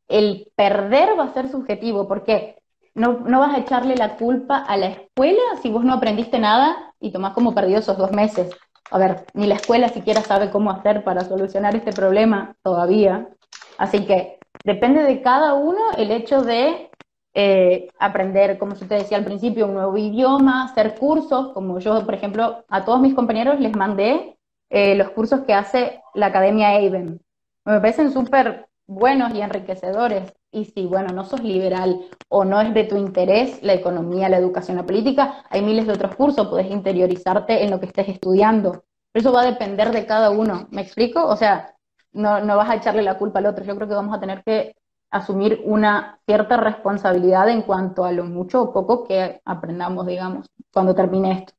el 0.08 0.50
perder 0.56 1.18
va 1.18 1.24
a 1.24 1.34
ser 1.34 1.48
subjetivo. 1.50 2.08
¿Por 2.08 2.24
qué? 2.24 2.56
No, 2.94 3.20
no 3.20 3.40
vas 3.40 3.54
a 3.54 3.58
echarle 3.58 3.94
la 3.94 4.16
culpa 4.16 4.58
a 4.58 4.76
la 4.76 4.86
escuela 4.86 5.40
si 5.62 5.70
vos 5.70 5.84
no 5.84 5.92
aprendiste 5.94 6.38
nada 6.38 6.94
y 6.98 7.12
tomás 7.12 7.32
como 7.32 7.54
perdido 7.54 7.78
esos 7.78 7.96
dos 7.96 8.10
meses. 8.12 8.50
A 8.90 8.98
ver, 8.98 9.26
ni 9.34 9.46
la 9.46 9.54
escuela 9.54 9.88
siquiera 9.88 10.22
sabe 10.22 10.50
cómo 10.50 10.70
hacer 10.70 11.04
para 11.04 11.24
solucionar 11.24 11.76
este 11.76 11.92
problema 11.92 12.56
todavía. 12.62 13.28
Así 13.76 14.06
que 14.06 14.38
depende 14.64 15.04
de 15.04 15.22
cada 15.22 15.54
uno 15.54 15.78
el 15.96 16.10
hecho 16.10 16.42
de 16.42 16.90
eh, 17.34 17.88
aprender, 18.00 18.58
como 18.58 18.74
yo 18.74 18.86
te 18.88 18.96
decía 18.96 19.18
al 19.18 19.24
principio, 19.24 19.66
un 19.66 19.74
nuevo 19.74 19.96
idioma, 19.96 20.64
hacer 20.64 20.98
cursos, 20.98 21.52
como 21.52 21.78
yo, 21.78 22.04
por 22.04 22.14
ejemplo, 22.14 22.64
a 22.68 22.84
todos 22.84 23.00
mis 23.00 23.14
compañeros 23.14 23.60
les 23.60 23.76
mandé 23.76 24.36
eh, 24.70 24.94
los 24.96 25.10
cursos 25.10 25.42
que 25.42 25.54
hace 25.54 26.00
la 26.14 26.26
Academia 26.26 26.70
Aven. 26.70 27.20
Me 27.64 27.80
parecen 27.80 28.10
súper 28.10 28.66
buenos 28.88 29.32
y 29.34 29.40
enriquecedores. 29.42 30.32
Y 30.50 30.64
si, 30.64 30.86
bueno, 30.86 31.12
no 31.12 31.24
sos 31.24 31.42
liberal 31.42 32.00
o 32.28 32.44
no 32.44 32.60
es 32.60 32.74
de 32.74 32.84
tu 32.84 32.96
interés 32.96 33.62
la 33.62 33.74
economía, 33.74 34.28
la 34.28 34.38
educación, 34.38 34.76
la 34.78 34.86
política, 34.86 35.44
hay 35.50 35.62
miles 35.62 35.86
de 35.86 35.92
otros 35.92 36.16
cursos, 36.16 36.48
puedes 36.48 36.70
interiorizarte 36.70 37.62
en 37.62 37.70
lo 37.70 37.78
que 37.78 37.86
estés 37.86 38.08
estudiando. 38.08 38.84
Pero 39.12 39.20
eso 39.20 39.32
va 39.32 39.42
a 39.42 39.50
depender 39.50 39.92
de 39.92 40.06
cada 40.06 40.30
uno. 40.30 40.66
¿Me 40.70 40.82
explico? 40.82 41.24
O 41.26 41.36
sea, 41.36 41.74
no, 42.12 42.40
no 42.40 42.56
vas 42.56 42.70
a 42.70 42.76
echarle 42.76 43.02
la 43.02 43.18
culpa 43.18 43.38
al 43.38 43.46
otro. 43.46 43.64
Yo 43.64 43.76
creo 43.76 43.88
que 43.88 43.94
vamos 43.94 44.16
a 44.16 44.20
tener 44.20 44.42
que 44.42 44.74
asumir 45.10 45.62
una 45.64 46.20
cierta 46.26 46.56
responsabilidad 46.56 47.48
en 47.48 47.62
cuanto 47.62 48.04
a 48.04 48.12
lo 48.12 48.24
mucho 48.24 48.62
o 48.62 48.72
poco 48.72 49.04
que 49.04 49.40
aprendamos, 49.44 50.06
digamos, 50.06 50.46
cuando 50.72 50.94
termine 50.94 51.32
esto. 51.32 51.57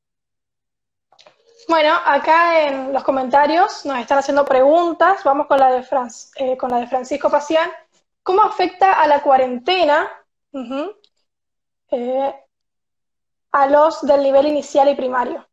Bueno, 1.70 1.94
acá 2.04 2.68
en 2.68 2.92
los 2.92 3.04
comentarios 3.04 3.86
nos 3.86 4.00
están 4.00 4.18
haciendo 4.18 4.44
preguntas. 4.44 5.24
Vamos 5.24 5.46
con 5.46 5.60
la 5.60 5.72
de, 5.72 5.86
eh, 6.38 6.58
con 6.58 6.72
la 6.72 6.78
de 6.78 6.88
Francisco 6.88 7.30
Pacián. 7.30 7.70
¿Cómo 8.24 8.42
afecta 8.42 8.94
a 8.94 9.08
la 9.08 9.22
cuarentena 9.22 10.10
eh, 11.92 12.34
a 13.52 13.68
los 13.68 14.02
del 14.02 14.24
nivel 14.24 14.48
inicial 14.48 14.90
y 14.90 14.96
primario? 14.96 15.48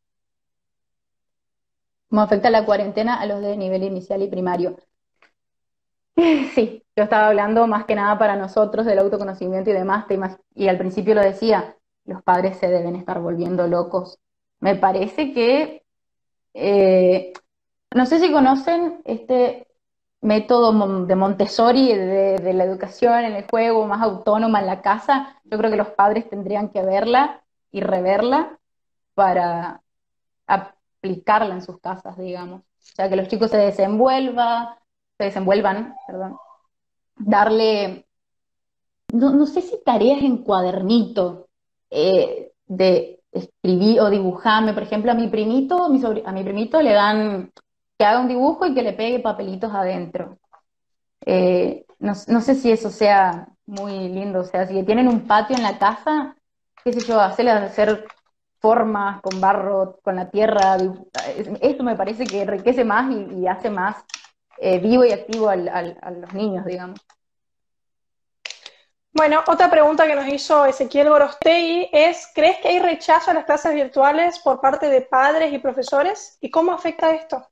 ¿Cómo 2.09 2.23
afecta 2.23 2.49
la 2.49 2.65
cuarentena 2.65 3.21
a 3.21 3.27
los 3.27 3.43
del 3.43 3.59
nivel 3.59 3.83
inicial 3.83 4.23
y 4.23 4.29
primario? 4.29 4.75
Sí, 6.55 6.83
yo 6.97 7.05
estaba 7.05 7.27
hablando 7.27 7.67
más 7.67 7.85
que 7.85 7.95
nada 7.95 8.19
para 8.19 8.37
nosotros 8.37 8.87
del 8.87 9.01
autoconocimiento 9.01 9.69
y 9.69 9.75
demás, 9.75 10.07
y 10.55 10.69
al 10.69 10.79
principio 10.79 11.15
lo 11.15 11.21
decía, 11.21 11.77
los 12.07 12.23
padres 12.23 12.57
se 12.57 12.69
deben 12.69 12.97
estar 12.97 13.21
volviendo 13.21 13.67
locos. 13.67 14.19
Me 14.61 14.77
parece 14.77 15.35
que 15.35 15.86
eh, 16.59 17.35
no 17.95 18.07
sé 18.07 18.19
si 18.19 18.33
conocen 18.33 19.03
este 19.05 19.69
método 20.23 21.05
de 21.05 21.15
Montessori 21.15 21.93
de, 21.95 22.53
la 22.55 22.65
educación 22.65 23.25
en 23.25 23.35
el 23.35 23.47
juego, 23.47 23.87
más 23.87 24.03
autónoma 24.03 24.61
en 24.61 24.67
la 24.67 24.81
casa. 24.81 25.39
Yo 25.45 25.59
creo 25.59 25.71
que 25.71 25.77
los 25.77 25.89
padres 25.89 26.29
tendrían 26.31 26.71
que 26.71 26.83
verla 26.83 27.45
y 27.71 27.81
reverla 27.81 28.59
para 29.15 29.83
aplicarla 30.47 31.55
en 31.55 31.63
sus 31.63 31.79
casas, 31.81 32.17
digamos. 32.17 32.63
O 32.63 32.95
sea, 32.95 33.09
que 33.11 33.17
los 33.17 33.29
chicos 33.29 33.51
se 33.51 33.59
desenvuelvan, 33.59 34.69
se 35.19 35.25
desenvuelvan, 35.25 35.95
perdón, 36.07 36.39
darle, 37.17 38.07
no, 39.13 39.45
sé 39.47 39.61
si 39.61 39.83
tareas 39.85 40.23
en 40.23 40.39
cuadernito, 40.39 41.49
eh, 41.91 42.53
de 42.67 43.21
escribir 43.39 44.01
o 44.01 44.11
dibujarme. 44.11 44.73
Por 44.73 44.83
ejemplo, 44.83 45.13
a 45.13 45.15
mi 45.15 45.29
primito, 45.29 45.85
a 45.85 46.33
mi 46.33 46.43
primito 46.45 46.81
le 46.83 46.93
dan 46.93 47.53
que 47.99 48.05
haga 48.05 48.21
un 48.21 48.29
dibujo 48.29 48.67
y 48.67 48.75
que 48.75 48.83
le 48.83 48.93
pegue 48.93 49.21
papelitos 49.21 49.73
adentro. 49.73 50.39
Eh, 51.25 51.87
no, 51.99 52.15
sé 52.15 52.55
si 52.55 52.71
eso 52.71 52.91
sea 52.91 53.49
muy 53.65 54.09
lindo, 54.09 54.41
o 54.41 54.45
sea, 54.45 54.67
si 54.67 54.83
tienen 54.85 55.09
un 55.09 55.27
patio 55.27 55.57
en 55.57 55.63
la 55.63 55.79
casa, 55.79 56.37
qué 56.85 56.93
sé 56.93 57.01
yo, 57.01 57.21
hacerle 57.21 57.53
hacer 57.53 58.07
formas 58.61 59.21
con 59.23 59.41
barro, 59.41 59.99
con 60.03 60.17
la 60.17 60.31
tierra, 60.31 60.77
eso 61.61 61.83
me 61.83 61.97
parece 61.97 62.25
que 62.25 62.43
enriquece 62.43 62.85
más 62.85 63.11
y, 63.11 63.47
hace 63.47 63.71
más 63.71 63.97
eh, 64.59 64.79
vivo 64.79 65.05
y 65.05 65.13
activo 65.13 65.49
a 65.49 65.57
los 65.57 66.33
niños, 66.35 66.65
digamos. 66.65 67.01
Bueno, 69.17 69.41
otra 69.47 69.71
pregunta 69.71 70.07
que 70.07 70.15
nos 70.15 70.29
hizo 70.29 70.67
Ezequiel 70.67 71.09
Gorostegui 71.09 71.89
es, 71.91 72.31
¿crees 72.35 72.59
que 72.59 72.69
hay 72.69 72.81
rechazo 72.81 73.31
a 73.31 73.35
las 73.35 73.47
clases 73.47 73.73
virtuales 73.73 74.39
por 74.41 74.61
parte 74.61 74.91
de 74.91 75.01
padres 75.01 75.55
y 75.55 75.59
profesores? 75.59 76.37
¿Y 76.43 76.51
cómo 76.51 76.73
afecta 76.73 77.15
esto? 77.15 77.49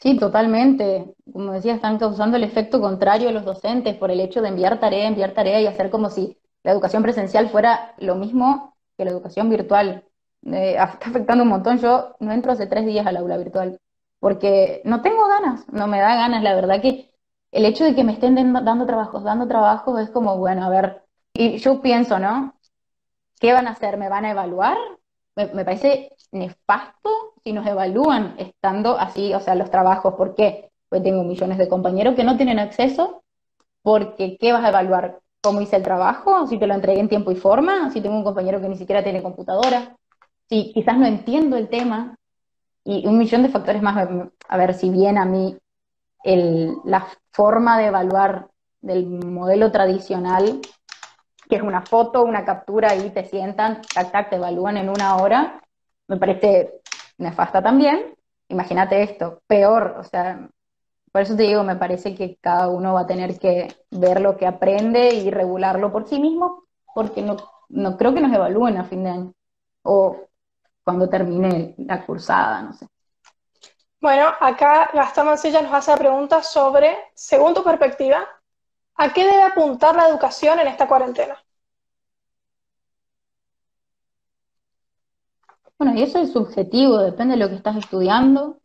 Sí, 0.00 0.18
totalmente. 0.18 1.14
Como 1.32 1.52
decía, 1.52 1.74
están 1.74 1.98
causando 1.98 2.36
el 2.36 2.44
efecto 2.44 2.78
contrario 2.78 3.30
a 3.30 3.32
los 3.32 3.46
docentes 3.46 3.96
por 3.96 4.10
el 4.10 4.20
hecho 4.20 4.42
de 4.42 4.48
enviar 4.48 4.78
tarea, 4.78 5.08
enviar 5.08 5.32
tarea 5.32 5.62
y 5.62 5.66
hacer 5.66 5.88
como 5.88 6.10
si 6.10 6.36
la 6.62 6.72
educación 6.72 7.02
presencial 7.02 7.48
fuera 7.48 7.94
lo 7.96 8.14
mismo 8.14 8.76
que 8.98 9.06
la 9.06 9.12
educación 9.12 9.48
virtual. 9.48 10.04
Eh, 10.44 10.72
está 10.78 11.08
afectando 11.08 11.44
un 11.44 11.48
montón. 11.48 11.78
Yo 11.78 12.16
no 12.20 12.32
entro 12.32 12.52
hace 12.52 12.66
tres 12.66 12.84
días 12.84 13.06
al 13.06 13.16
aula 13.16 13.38
virtual 13.38 13.80
porque 14.20 14.82
no 14.84 15.00
tengo 15.00 15.26
ganas, 15.26 15.66
no 15.72 15.86
me 15.86 16.00
da 16.00 16.14
ganas. 16.16 16.42
La 16.42 16.54
verdad 16.54 16.82
que 16.82 17.11
el 17.52 17.66
hecho 17.66 17.84
de 17.84 17.94
que 17.94 18.02
me 18.02 18.12
estén 18.12 18.34
dando 18.34 18.86
trabajos, 18.86 19.22
dando 19.22 19.46
trabajos, 19.46 20.00
es 20.00 20.10
como, 20.10 20.38
bueno, 20.38 20.64
a 20.64 20.70
ver, 20.70 21.02
y 21.34 21.58
yo 21.58 21.80
pienso, 21.82 22.18
¿no? 22.18 22.54
¿Qué 23.38 23.52
van 23.52 23.66
a 23.66 23.72
hacer? 23.72 23.98
¿Me 23.98 24.08
van 24.08 24.24
a 24.24 24.30
evaluar? 24.30 24.76
Me, 25.36 25.46
parece 25.64 26.10
nefasto 26.30 27.10
si 27.44 27.52
nos 27.52 27.66
evalúan 27.66 28.34
estando 28.38 28.98
así, 28.98 29.32
o 29.34 29.40
sea, 29.40 29.54
los 29.54 29.70
trabajos. 29.70 30.14
¿Por 30.14 30.34
qué? 30.34 30.70
Pues 30.88 31.02
tengo 31.02 31.24
millones 31.24 31.58
de 31.58 31.68
compañeros 31.68 32.14
que 32.14 32.24
no 32.24 32.36
tienen 32.36 32.58
acceso, 32.58 33.22
porque 33.82 34.36
¿qué 34.38 34.52
vas 34.52 34.64
a 34.64 34.68
evaluar? 34.68 35.20
¿Cómo 35.42 35.60
hice 35.60 35.76
el 35.76 35.82
trabajo? 35.82 36.46
¿Si 36.46 36.58
te 36.58 36.66
lo 36.66 36.74
entregué 36.74 37.00
en 37.00 37.08
tiempo 37.08 37.32
y 37.32 37.36
forma? 37.36 37.90
¿Si 37.90 38.00
tengo 38.00 38.16
un 38.16 38.24
compañero 38.24 38.60
que 38.60 38.68
ni 38.68 38.76
siquiera 38.76 39.02
tiene 39.02 39.22
computadora? 39.22 39.96
Si 40.48 40.72
quizás 40.72 40.96
no 40.98 41.06
entiendo 41.06 41.56
el 41.56 41.68
tema, 41.68 42.16
y 42.84 43.06
un 43.06 43.18
millón 43.18 43.42
de 43.42 43.48
factores 43.48 43.82
más. 43.82 44.08
A 44.48 44.56
ver, 44.56 44.74
si 44.74 44.90
bien 44.90 45.18
a 45.18 45.24
mí 45.24 45.56
el, 46.24 46.76
la 46.84 47.06
forma 47.32 47.78
de 47.78 47.86
evaluar 47.86 48.48
del 48.80 49.06
modelo 49.06 49.70
tradicional, 49.70 50.60
que 51.48 51.56
es 51.56 51.62
una 51.62 51.82
foto, 51.82 52.22
una 52.22 52.44
captura 52.44 52.94
y 52.94 53.10
te 53.10 53.24
sientan, 53.24 53.82
tac, 53.94 54.10
tac, 54.12 54.30
te 54.30 54.36
evalúan 54.36 54.76
en 54.76 54.88
una 54.88 55.16
hora, 55.16 55.62
me 56.08 56.16
parece 56.16 56.80
nefasta 57.18 57.62
también. 57.62 58.14
Imagínate 58.48 59.02
esto, 59.02 59.40
peor, 59.46 59.96
o 59.98 60.04
sea, 60.04 60.48
por 61.12 61.22
eso 61.22 61.36
te 61.36 61.44
digo, 61.44 61.62
me 61.62 61.76
parece 61.76 62.14
que 62.14 62.38
cada 62.40 62.68
uno 62.68 62.94
va 62.94 63.00
a 63.00 63.06
tener 63.06 63.38
que 63.38 63.68
ver 63.90 64.20
lo 64.20 64.36
que 64.36 64.46
aprende 64.46 65.14
y 65.14 65.30
regularlo 65.30 65.92
por 65.92 66.08
sí 66.08 66.18
mismo, 66.18 66.64
porque 66.94 67.22
no, 67.22 67.36
no 67.68 67.96
creo 67.96 68.14
que 68.14 68.20
nos 68.20 68.32
evalúen 68.32 68.78
a 68.78 68.84
fin 68.84 69.04
de 69.04 69.10
año 69.10 69.32
o 69.82 70.16
cuando 70.84 71.08
termine 71.08 71.74
la 71.78 72.04
cursada, 72.04 72.62
no 72.62 72.72
sé. 72.72 72.86
Bueno, 74.02 74.32
acá 74.40 74.90
Gastón 74.92 75.26
Mancilla 75.26 75.62
nos 75.62 75.72
hace 75.72 75.92
la 75.92 75.96
pregunta 75.96 76.42
sobre, 76.42 76.92
según 77.14 77.54
tu 77.54 77.62
perspectiva, 77.62 78.26
¿a 78.96 79.12
qué 79.12 79.24
debe 79.24 79.44
apuntar 79.44 79.94
la 79.94 80.08
educación 80.08 80.58
en 80.58 80.66
esta 80.66 80.88
cuarentena? 80.88 81.36
Bueno, 85.78 85.94
y 85.96 86.02
eso 86.02 86.18
es 86.18 86.32
subjetivo, 86.32 86.98
depende 86.98 87.36
de 87.36 87.44
lo 87.44 87.48
que 87.48 87.54
estás 87.54 87.76
estudiando. 87.76 88.58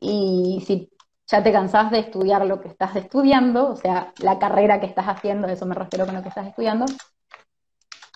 Y 0.00 0.64
si 0.66 0.90
ya 1.28 1.44
te 1.44 1.52
cansás 1.52 1.92
de 1.92 2.00
estudiar 2.00 2.44
lo 2.44 2.60
que 2.60 2.66
estás 2.66 2.96
estudiando, 2.96 3.70
o 3.70 3.76
sea, 3.76 4.12
la 4.18 4.40
carrera 4.40 4.80
que 4.80 4.86
estás 4.86 5.06
haciendo, 5.06 5.46
eso 5.46 5.64
me 5.66 5.76
refiero 5.76 6.06
con 6.06 6.16
lo 6.16 6.22
que 6.22 6.28
estás 6.30 6.48
estudiando, 6.48 6.86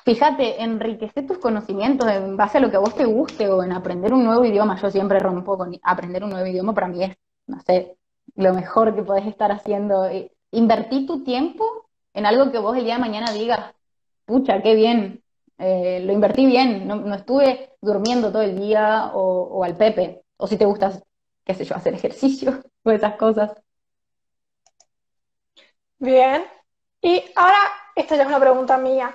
fíjate, 0.04 0.62
enriquece 0.62 1.22
tus 1.22 1.38
conocimientos 1.38 2.08
en 2.10 2.36
base 2.36 2.58
a 2.58 2.60
lo 2.60 2.70
que 2.70 2.76
a 2.76 2.80
vos 2.80 2.94
te 2.94 3.04
guste 3.04 3.48
o 3.48 3.62
en 3.62 3.72
aprender 3.72 4.12
un 4.12 4.24
nuevo 4.24 4.44
idioma. 4.44 4.80
Yo 4.80 4.90
siempre 4.90 5.18
rompo 5.18 5.56
con 5.58 5.78
aprender 5.82 6.24
un 6.24 6.30
nuevo 6.30 6.46
idioma, 6.46 6.74
para 6.74 6.88
mí 6.88 7.04
es, 7.04 7.16
no 7.46 7.60
sé, 7.60 7.96
lo 8.36 8.54
mejor 8.54 8.94
que 8.94 9.02
podés 9.02 9.26
estar 9.26 9.52
haciendo. 9.52 10.08
Invertí 10.52 11.06
tu 11.06 11.24
tiempo 11.24 11.64
en 12.14 12.26
algo 12.26 12.50
que 12.50 12.58
vos 12.58 12.76
el 12.76 12.84
día 12.84 12.94
de 12.94 13.00
mañana 13.00 13.32
digas, 13.32 13.74
pucha, 14.24 14.62
qué 14.62 14.74
bien, 14.74 15.22
eh, 15.58 16.00
lo 16.04 16.12
invertí 16.12 16.46
bien, 16.46 16.86
no, 16.88 17.14
estuve 17.14 17.72
durmiendo 17.80 18.32
todo 18.32 18.42
el 18.42 18.58
día 18.58 19.10
o, 19.14 19.42
o 19.42 19.64
al 19.64 19.76
pepe, 19.76 20.22
o 20.36 20.46
si 20.46 20.56
te 20.56 20.64
gusta, 20.64 20.92
qué 21.44 21.54
sé 21.54 21.64
yo, 21.64 21.74
hacer 21.76 21.94
ejercicio 21.94 22.62
o 22.84 22.90
esas 22.90 23.16
cosas. 23.16 23.52
Bien, 25.98 26.44
y 27.02 27.22
ahora 27.36 27.58
esta 27.94 28.16
ya 28.16 28.22
es 28.22 28.28
una 28.28 28.40
pregunta 28.40 28.78
mía. 28.78 29.14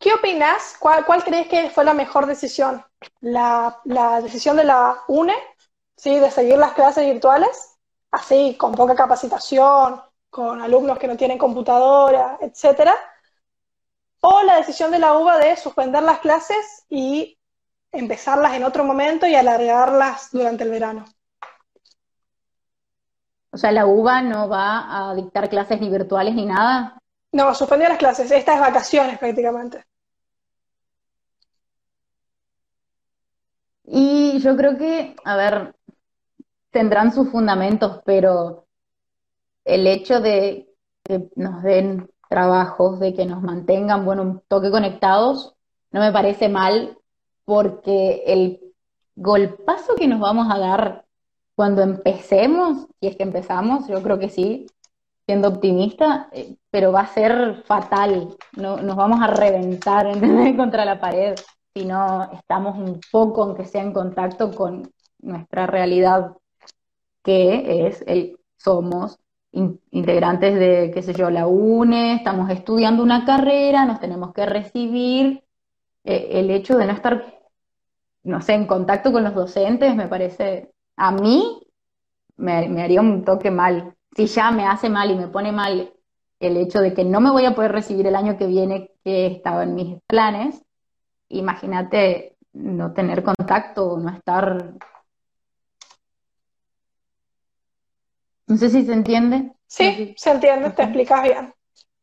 ¿Qué 0.00 0.14
opinas? 0.14 0.76
¿Cuál, 0.80 1.04
crees 1.22 1.46
que 1.46 1.68
fue 1.68 1.84
la 1.84 1.92
mejor 1.92 2.24
decisión? 2.24 2.82
¿La, 3.20 3.80
decisión 4.22 4.56
de 4.56 4.64
la 4.64 4.96
UNE, 5.08 5.34
¿sí? 5.94 6.18
de 6.18 6.30
seguir 6.30 6.56
las 6.56 6.72
clases 6.72 7.04
virtuales, 7.04 7.76
así, 8.10 8.56
con 8.58 8.72
poca 8.72 8.94
capacitación, 8.94 10.00
con 10.30 10.62
alumnos 10.62 10.98
que 10.98 11.06
no 11.06 11.18
tienen 11.18 11.36
computadora, 11.36 12.38
etcétera? 12.40 12.94
¿O 14.20 14.42
la 14.42 14.56
decisión 14.56 14.90
de 14.90 15.00
la 15.00 15.18
UBA 15.18 15.38
de 15.38 15.56
suspender 15.58 16.02
las 16.02 16.20
clases 16.20 16.86
y 16.88 17.38
empezarlas 17.92 18.54
en 18.54 18.64
otro 18.64 18.84
momento 18.84 19.26
y 19.26 19.34
alargarlas 19.34 20.30
durante 20.32 20.64
el 20.64 20.70
verano? 20.70 21.04
O 23.52 23.58
sea, 23.58 23.70
la 23.70 23.84
UBA 23.84 24.22
no 24.22 24.48
va 24.48 25.10
a 25.10 25.14
dictar 25.14 25.50
clases 25.50 25.78
ni 25.78 25.90
virtuales 25.90 26.34
ni 26.34 26.46
nada. 26.46 26.96
No, 27.32 27.54
suspendió 27.54 27.86
las 27.90 27.98
clases. 27.98 28.30
Estas 28.30 28.54
es 28.54 28.60
vacaciones 28.62 29.18
prácticamente. 29.18 29.89
Y 33.92 34.38
yo 34.38 34.56
creo 34.56 34.78
que, 34.78 35.16
a 35.24 35.34
ver, 35.34 35.74
tendrán 36.70 37.12
sus 37.12 37.28
fundamentos, 37.30 38.00
pero 38.04 38.66
el 39.64 39.86
hecho 39.88 40.20
de 40.20 40.68
que 41.02 41.28
nos 41.34 41.64
den 41.64 42.08
trabajos, 42.28 43.00
de 43.00 43.14
que 43.14 43.26
nos 43.26 43.42
mantengan, 43.42 44.04
bueno, 44.04 44.22
un 44.22 44.42
toque 44.46 44.70
conectados, 44.70 45.56
no 45.90 46.00
me 46.00 46.12
parece 46.12 46.48
mal, 46.48 46.98
porque 47.44 48.22
el 48.26 48.60
golpazo 49.16 49.96
que 49.96 50.06
nos 50.06 50.20
vamos 50.20 50.46
a 50.54 50.58
dar 50.60 51.04
cuando 51.56 51.82
empecemos, 51.82 52.86
si 53.00 53.08
es 53.08 53.16
que 53.16 53.24
empezamos, 53.24 53.88
yo 53.88 54.00
creo 54.04 54.20
que 54.20 54.28
sí, 54.28 54.66
siendo 55.26 55.48
optimista, 55.48 56.28
eh, 56.30 56.54
pero 56.70 56.92
va 56.92 57.00
a 57.00 57.06
ser 57.08 57.64
fatal, 57.66 58.36
no, 58.56 58.76
nos 58.76 58.94
vamos 58.94 59.20
a 59.20 59.26
reventar. 59.26 60.06
Contra 60.56 60.84
la 60.84 61.00
pared 61.00 61.34
si 61.80 61.86
no 61.86 62.30
estamos 62.32 62.76
un 62.76 63.00
poco, 63.10 63.42
aunque 63.42 63.64
sea 63.64 63.82
en 63.82 63.92
contacto 63.92 64.54
con 64.54 64.92
nuestra 65.20 65.66
realidad, 65.66 66.36
que 67.22 67.86
es 67.86 68.04
el 68.06 68.36
somos 68.58 69.18
integrantes 69.52 70.54
de, 70.54 70.90
qué 70.92 71.02
sé 71.02 71.14
yo, 71.14 71.30
la 71.30 71.46
UNE, 71.46 72.14
estamos 72.14 72.50
estudiando 72.50 73.02
una 73.02 73.24
carrera, 73.24 73.86
nos 73.86 73.98
tenemos 73.98 74.34
que 74.34 74.44
recibir. 74.44 75.42
Eh, 76.04 76.28
el 76.32 76.50
hecho 76.50 76.76
de 76.76 76.86
no 76.86 76.92
estar, 76.92 77.40
no 78.24 78.42
sé, 78.42 78.54
en 78.54 78.66
contacto 78.66 79.12
con 79.12 79.24
los 79.24 79.34
docentes, 79.34 79.94
me 79.96 80.08
parece, 80.08 80.72
a 80.96 81.12
mí 81.12 81.62
me, 82.36 82.68
me 82.68 82.82
haría 82.82 83.00
un 83.00 83.24
toque 83.24 83.50
mal. 83.50 83.94
Si 84.14 84.26
ya 84.26 84.50
me 84.50 84.66
hace 84.66 84.90
mal 84.90 85.10
y 85.10 85.14
me 85.14 85.28
pone 85.28 85.52
mal 85.52 85.94
el 86.40 86.56
hecho 86.58 86.80
de 86.80 86.92
que 86.92 87.04
no 87.04 87.20
me 87.20 87.30
voy 87.30 87.46
a 87.46 87.54
poder 87.54 87.72
recibir 87.72 88.06
el 88.06 88.16
año 88.16 88.36
que 88.36 88.46
viene, 88.46 88.90
que 89.02 89.26
estaba 89.26 89.62
en 89.62 89.74
mis 89.74 89.98
planes, 90.06 90.62
imagínate 91.30 92.36
no 92.52 92.92
tener 92.92 93.22
contacto, 93.22 93.98
no 93.98 94.10
estar... 94.10 94.74
No 98.46 98.56
sé 98.56 98.68
si 98.68 98.84
se 98.84 98.92
entiende. 98.92 99.52
Sí, 99.66 100.14
se 100.16 100.30
entiende, 100.30 100.70
te 100.70 100.82
explicas 100.82 101.22
bien. 101.22 101.54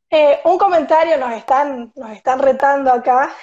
Eh, 0.10 0.40
un 0.46 0.58
comentario 0.58 1.18
nos 1.18 1.34
están, 1.34 1.92
nos 1.96 2.12
están 2.12 2.40
retando 2.40 2.92
acá 2.92 3.34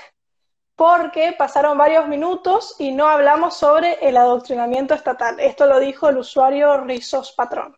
porque 0.75 1.35
pasaron 1.37 1.77
varios 1.77 2.09
minutos 2.09 2.77
y 2.79 2.93
no 2.93 3.07
hablamos 3.07 3.55
sobre 3.55 3.95
el 4.07 4.17
adoctrinamiento 4.17 4.95
estatal. 4.95 5.39
Esto 5.39 5.67
lo 5.67 5.79
dijo 5.79 6.09
el 6.09 6.19
usuario 6.19 6.79
Rizos 6.79 7.33
Patrón. 7.33 7.77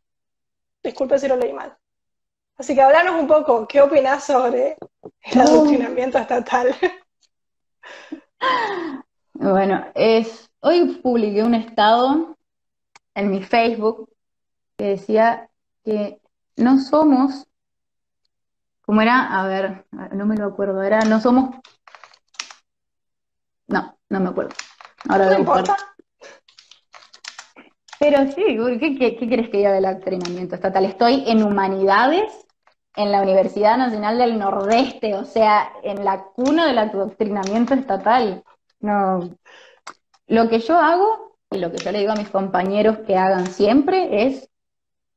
Disculpe 0.82 1.18
si 1.18 1.26
lo 1.26 1.36
leí 1.36 1.52
mal. 1.52 1.76
Así 2.56 2.74
que 2.74 2.82
hablanos 2.82 3.20
un 3.20 3.26
poco, 3.26 3.66
¿qué 3.66 3.82
opinas 3.82 4.24
sobre 4.24 4.78
el 5.22 5.40
adoctrinamiento 5.40 6.18
estatal? 6.18 6.74
Bueno, 9.34 9.84
es, 9.94 10.50
hoy 10.60 10.98
publiqué 11.02 11.42
un 11.42 11.54
estado 11.54 12.36
en 13.14 13.30
mi 13.30 13.42
Facebook 13.42 14.08
que 14.76 14.84
decía 14.84 15.50
que 15.84 16.20
no 16.56 16.78
somos, 16.80 17.46
¿cómo 18.82 19.02
era? 19.02 19.40
A 19.40 19.46
ver, 19.46 19.84
no 20.12 20.24
me 20.26 20.36
lo 20.36 20.46
acuerdo, 20.46 20.82
era 20.82 21.00
no 21.00 21.20
somos, 21.20 21.54
no, 23.66 23.98
no 24.08 24.20
me 24.20 24.28
acuerdo. 24.30 24.54
Ahora 25.08 25.30
no 25.30 25.38
importa. 25.38 25.76
Pero 27.98 28.26
sí, 28.32 28.58
¿qué, 28.80 28.96
qué, 28.98 29.16
qué 29.16 29.28
quieres 29.28 29.50
que 29.50 29.58
diga 29.58 29.72
del 29.72 29.84
adoctrinamiento 29.84 30.54
estatal? 30.54 30.84
Estoy 30.86 31.24
en 31.26 31.42
humanidades 31.42 32.45
en 32.96 33.12
la 33.12 33.22
Universidad 33.22 33.76
Nacional 33.76 34.18
del 34.18 34.38
Nordeste, 34.38 35.14
o 35.14 35.24
sea, 35.24 35.70
en 35.82 36.04
la 36.04 36.24
cuna 36.34 36.66
del 36.66 36.78
adoctrinamiento 36.78 37.74
estatal. 37.74 38.42
No. 38.80 39.30
Lo 40.26 40.48
que 40.48 40.58
yo 40.60 40.78
hago, 40.78 41.38
y 41.50 41.58
lo 41.58 41.70
que 41.70 41.78
yo 41.78 41.92
le 41.92 42.00
digo 42.00 42.12
a 42.12 42.16
mis 42.16 42.30
compañeros 42.30 42.98
que 43.06 43.16
hagan 43.16 43.46
siempre, 43.46 44.26
es 44.26 44.48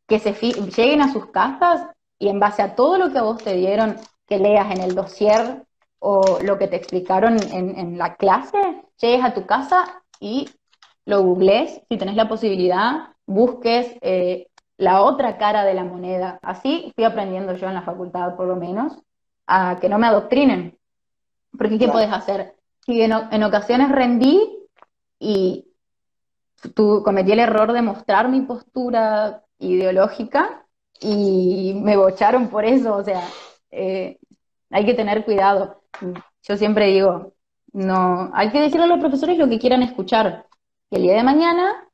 que 0.08 0.20
se 0.20 0.34
lleguen 0.34 1.02
a 1.02 1.14
sus 1.14 1.28
casas 1.28 1.88
y 2.18 2.28
en 2.28 2.40
base 2.40 2.62
a 2.62 2.76
todo 2.76 2.98
lo 2.98 3.12
que 3.12 3.20
a 3.20 3.24
vos 3.24 3.42
te 3.42 3.54
dieron, 3.54 3.96
que 4.28 4.40
leas 4.40 4.72
en 4.72 4.82
el 4.82 4.94
dossier 4.94 5.64
o 6.00 6.40
lo 6.44 6.58
que 6.58 6.68
te 6.68 6.76
explicaron 6.76 7.38
en, 7.52 7.98
la 7.98 8.16
clase, 8.16 8.58
llegues 9.02 9.24
a 9.24 9.34
tu 9.34 9.46
casa 9.46 10.04
y 10.20 10.50
lo 11.06 11.24
googlees, 11.24 11.82
si 11.90 11.98
tenés 11.98 12.16
la 12.16 12.28
posibilidad, 12.28 13.10
busques 13.26 13.96
eh, 14.02 14.49
la 14.80 15.02
otra 15.02 15.38
cara 15.38 15.66
de 15.66 15.74
la 15.74 15.84
moneda. 15.84 16.40
Así 16.42 16.92
fui 16.96 17.04
aprendiendo 17.04 17.54
yo 17.54 17.68
en 17.68 17.74
la 17.74 17.82
facultad, 17.82 18.36
por 18.38 18.48
lo 18.48 18.56
menos, 18.56 18.98
a 19.46 19.78
que 19.80 19.90
no 19.90 20.00
me 20.00 20.08
adoctrinen. 20.08 20.80
Porque 21.58 21.78
¿qué 21.78 21.90
puedes 21.90 22.12
hacer? 22.12 22.56
Si 22.86 23.02
en, 23.02 23.44
ocasiones 23.44 23.92
rendí 23.92 24.42
y 25.20 25.68
cometí 27.04 27.34
el 27.34 27.40
error 27.40 27.74
de 27.74 27.82
mostrar 27.82 28.30
mi 28.30 28.42
postura 28.42 29.44
ideológica 29.58 30.66
y 31.02 31.74
me 31.84 31.98
bocharon 31.98 32.48
por 32.48 32.64
eso, 32.64 32.96
o 32.96 33.04
sea, 33.04 33.22
eh, 33.72 34.18
hay 34.70 34.86
que 34.86 34.94
tener 34.94 35.26
cuidado. 35.26 35.82
Yo 36.44 36.56
siempre 36.56 36.88
digo, 36.88 37.34
no, 37.74 38.32
hay 38.34 38.50
que 38.50 38.62
decirle 38.62 38.86
a 38.86 38.88
los 38.88 39.00
profesores 39.00 39.38
lo 39.38 39.50
que 39.50 39.60
quieran 39.60 39.84
escuchar. 39.84 40.46
Que 40.90 40.96
el 40.96 41.04
día 41.04 41.16
de 41.16 41.24
mañana 41.24 41.89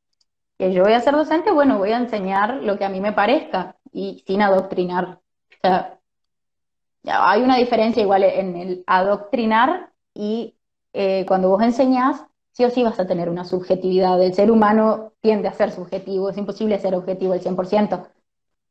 que 0.58 0.74
yo 0.74 0.84
voy 0.84 0.94
a 0.94 1.02
ser 1.02 1.16
docente, 1.16 1.52
bueno, 1.52 1.78
voy 1.78 1.92
a 1.92 1.98
enseñar 1.98 2.56
lo 2.64 2.78
que 2.78 2.86
a 2.86 2.90
mí 2.90 3.02
me 3.02 3.14
parezca 3.14 3.76
y 3.92 4.24
sin 4.26 4.42
adoctrinar. 4.42 5.20
O 5.52 5.58
sea, 5.62 6.00
hay 7.04 7.42
una 7.42 7.58
diferencia 7.58 8.02
igual 8.02 8.24
en 8.24 8.56
el 8.56 8.84
adoctrinar 8.88 9.92
y 10.14 10.56
eh, 10.94 11.26
cuando 11.28 11.50
vos 11.50 11.62
enseñás, 11.62 12.24
sí 12.52 12.64
o 12.64 12.70
sí 12.70 12.84
vas 12.84 13.00
a 13.00 13.08
tener 13.08 13.30
una 13.30 13.44
subjetividad. 13.44 14.22
El 14.22 14.34
ser 14.34 14.50
humano 14.50 15.14
tiende 15.22 15.48
a 15.48 15.54
ser 15.54 15.72
subjetivo, 15.72 16.30
es 16.30 16.38
imposible 16.38 16.80
ser 16.80 16.96
objetivo 16.96 17.34
al 17.34 17.42
100%. 17.42 18.08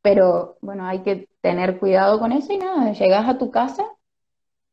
Pero 0.01 0.57
bueno, 0.61 0.85
hay 0.85 0.99
que 0.99 1.29
tener 1.41 1.79
cuidado 1.79 2.19
con 2.19 2.31
eso 2.31 2.53
y 2.53 2.57
nada, 2.57 2.91
llegas 2.93 3.27
a 3.27 3.37
tu 3.37 3.51
casa 3.51 3.85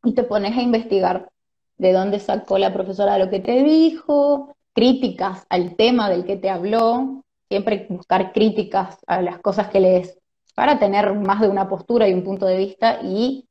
y 0.04 0.14
te 0.14 0.24
pones 0.24 0.56
a 0.56 0.62
investigar 0.62 1.30
de 1.78 1.92
dónde 1.92 2.20
sacó 2.20 2.58
la 2.58 2.72
profesora 2.72 3.18
lo 3.18 3.30
que 3.30 3.40
te 3.40 3.62
dijo, 3.62 4.54
críticas 4.74 5.46
al 5.48 5.76
tema 5.76 6.08
del 6.08 6.24
que 6.24 6.36
te 6.36 6.50
habló, 6.50 7.24
siempre 7.48 7.86
buscar 7.88 8.32
críticas 8.32 8.98
a 9.06 9.20
las 9.20 9.38
cosas 9.40 9.68
que 9.68 9.80
lees 9.80 10.18
para 10.54 10.78
tener 10.78 11.14
más 11.14 11.40
de 11.40 11.48
una 11.48 11.68
postura 11.68 12.08
y 12.08 12.14
un 12.14 12.24
punto 12.24 12.46
de 12.46 12.56
vista 12.56 13.00
y 13.02 13.48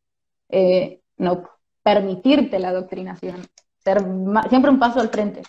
eh, 0.50 1.02
no 1.18 1.44
permitirte 1.84 2.60
la 2.60 2.70
adoctrinación, 2.70 3.48
ser 3.84 4.04
siempre 4.50 4.72
un 4.72 4.80
paso 4.80 5.00
al 5.00 5.10
frente. 5.10 5.42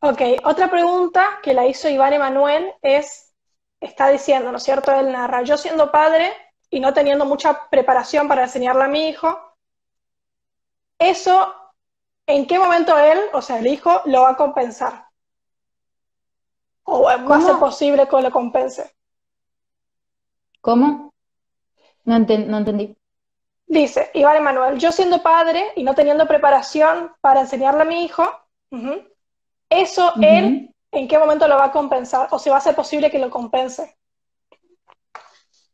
Ok, 0.00 0.20
otra 0.44 0.68
pregunta 0.68 1.38
que 1.42 1.54
la 1.54 1.66
hizo 1.66 1.88
Iván 1.88 2.12
Emanuel 2.12 2.72
es, 2.82 3.32
está 3.80 4.08
diciendo, 4.08 4.50
¿no 4.50 4.56
es 4.56 4.64
cierto? 4.64 4.92
Él 4.92 5.12
narra, 5.12 5.42
yo 5.42 5.56
siendo 5.56 5.92
padre 5.92 6.32
y 6.70 6.80
no 6.80 6.92
teniendo 6.92 7.24
mucha 7.24 7.68
preparación 7.70 8.26
para 8.26 8.44
enseñarle 8.44 8.82
a 8.82 8.88
mi 8.88 9.08
hijo, 9.08 9.38
eso 10.98 11.54
¿en 12.36 12.46
qué 12.46 12.58
momento 12.58 12.98
él, 12.98 13.18
o 13.32 13.42
sea, 13.42 13.58
el 13.58 13.66
hijo, 13.66 14.00
lo 14.06 14.22
va 14.22 14.30
a 14.30 14.36
compensar? 14.36 15.06
¿O 16.84 17.02
va 17.02 17.36
a 17.36 17.40
ser 17.40 17.56
posible 17.56 18.08
que 18.08 18.20
lo 18.20 18.30
compense? 18.30 18.92
¿Cómo? 20.60 21.12
No, 22.04 22.16
entendí. 22.16 22.96
Dice, 23.66 24.10
Iván 24.14 24.36
Emanuel, 24.36 24.78
yo 24.78 24.92
siendo 24.92 25.22
padre 25.22 25.72
y 25.76 25.84
no 25.84 25.94
teniendo 25.94 26.26
preparación 26.26 27.12
para 27.20 27.40
enseñarle 27.40 27.82
a 27.82 27.86
mi 27.86 28.04
hijo, 28.04 28.24
eso 29.70 30.12
él, 30.20 30.74
¿en 30.90 31.08
qué 31.08 31.18
momento 31.18 31.48
lo 31.48 31.56
va 31.56 31.66
a 31.66 31.72
compensar? 31.72 32.28
¿O 32.30 32.38
si 32.38 32.50
va 32.50 32.56
a 32.56 32.60
ser 32.60 32.74
posible 32.74 33.10
que 33.10 33.18
lo 33.18 33.30
compense? 33.30 33.96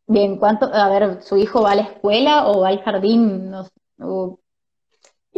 Bien, 0.06 0.36
¿cuánto? 0.36 0.70
A 0.72 0.88
ver, 0.88 1.22
¿su 1.22 1.36
hijo 1.36 1.62
va 1.62 1.72
a 1.72 1.76
la 1.76 1.82
escuela 1.82 2.48
o 2.48 2.60
va 2.60 2.68
al 2.68 2.82
jardín? 2.82 3.50
No, 3.50 3.66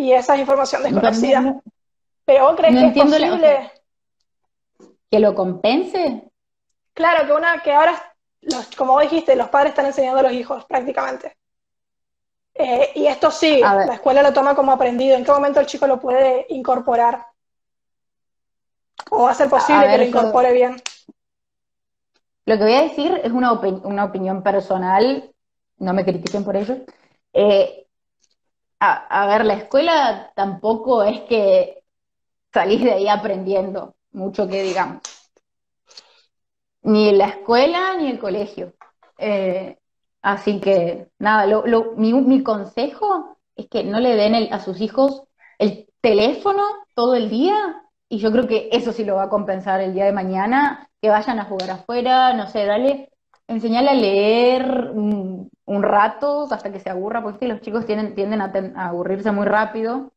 y 0.01 0.13
esa 0.15 0.35
es 0.35 0.41
información 0.41 0.83
desconocida. 0.83 1.61
Pero 2.25 2.45
vos 2.45 2.57
crees 2.57 2.75
que 2.75 3.01
es 3.01 3.05
posible. 3.05 3.73
¿Que 5.11 5.19
lo 5.19 5.35
compense? 5.35 6.31
Claro, 6.95 7.27
que 7.27 7.33
una, 7.33 7.61
que 7.63 7.73
ahora, 7.73 8.15
como 8.77 8.95
vos 8.95 9.03
dijiste, 9.03 9.37
los 9.37 9.49
padres 9.49 9.71
están 9.71 9.87
enseñando 9.87 10.21
a 10.21 10.23
los 10.23 10.33
hijos 10.33 10.65
prácticamente. 10.65 11.37
Eh, 12.55 12.93
y 12.95 13.07
esto 13.07 13.31
sí, 13.31 13.61
la 13.61 13.95
escuela 13.95 14.23
lo 14.23 14.33
toma 14.33 14.55
como 14.55 14.73
aprendido. 14.73 15.17
¿En 15.17 15.25
qué 15.25 15.33
momento 15.33 15.61
el 15.61 15.67
chico 15.67 15.87
lo 15.87 16.01
puede 16.01 16.47
incorporar? 16.49 17.27
¿O 19.11 19.25
va 19.25 19.33
a 19.33 19.35
ser 19.35 19.49
posible 19.49 19.87
que 19.89 19.99
lo 19.99 20.05
incorpore 20.05 20.53
bien? 20.53 20.77
Lo 22.47 22.57
que 22.57 22.65
voy 22.65 22.75
a 22.75 22.83
decir 22.83 23.21
es 23.23 23.33
una, 23.33 23.53
una 23.53 24.05
opinión 24.05 24.43
personal, 24.43 25.31
no 25.79 25.93
me 25.93 26.05
critiquen 26.05 26.45
por 26.45 26.57
ello. 26.57 26.77
Eh, 27.33 27.87
a, 28.81 29.27
ver, 29.27 29.45
la 29.45 29.55
escuela 29.55 30.33
tampoco 30.35 31.03
es 31.03 31.21
que 31.23 31.83
salís 32.53 32.83
de 32.83 32.93
ahí 32.93 33.09
aprendiendo 33.09 33.95
mucho 34.13 34.49
que 34.49 34.63
digamos. 34.63 35.03
Ni 36.83 37.13
la 37.13 37.29
escuela 37.29 37.95
ni 37.99 38.11
el 38.11 38.19
colegio. 38.19 38.73
Eh, 39.19 39.79
así 40.23 40.61
que, 40.61 41.09
nada, 41.19 41.63
mi, 41.97 42.43
consejo 42.43 43.37
es 43.55 43.69
que 43.69 43.85
no 43.85 44.01
le 44.01 44.17
den 44.17 44.53
a 44.53 44.61
sus 44.61 44.81
hijos 44.81 45.25
el 45.59 45.87
teléfono 46.01 46.63
todo 46.95 47.15
el 47.15 47.29
día 47.29 47.83
y 48.09 48.19
yo 48.19 48.33
creo 48.33 48.49
que 48.49 48.71
eso 48.73 48.93
sí 48.93 49.05
lo 49.05 49.17
va 49.17 49.25
a 49.25 49.29
compensar 49.29 49.81
el 49.81 49.95
día 49.95 50.07
de 50.07 50.13
mañana, 50.13 50.91
que 51.01 51.11
vayan 51.11 51.39
a 51.39 51.45
jugar 51.45 51.71
afuera, 51.71 52.33
no 52.33 52.49
sé, 52.49 52.67
dale, 52.67 53.13
enseñale 53.47 53.91
a 53.91 53.95
leer 53.95 54.93
un, 55.71 55.83
rato 55.83 56.49
hasta 56.51 56.73
que 56.73 56.81
se 56.81 56.91
aburra, 56.91 57.23
porque 57.23 57.49
los 57.49 57.61
chicos 57.61 57.87
tienden, 57.87 58.15
tienden 58.15 58.41
a, 58.41 58.51
aburrirse 58.89 59.33
muy 59.33 59.47
rápido. 59.47 60.13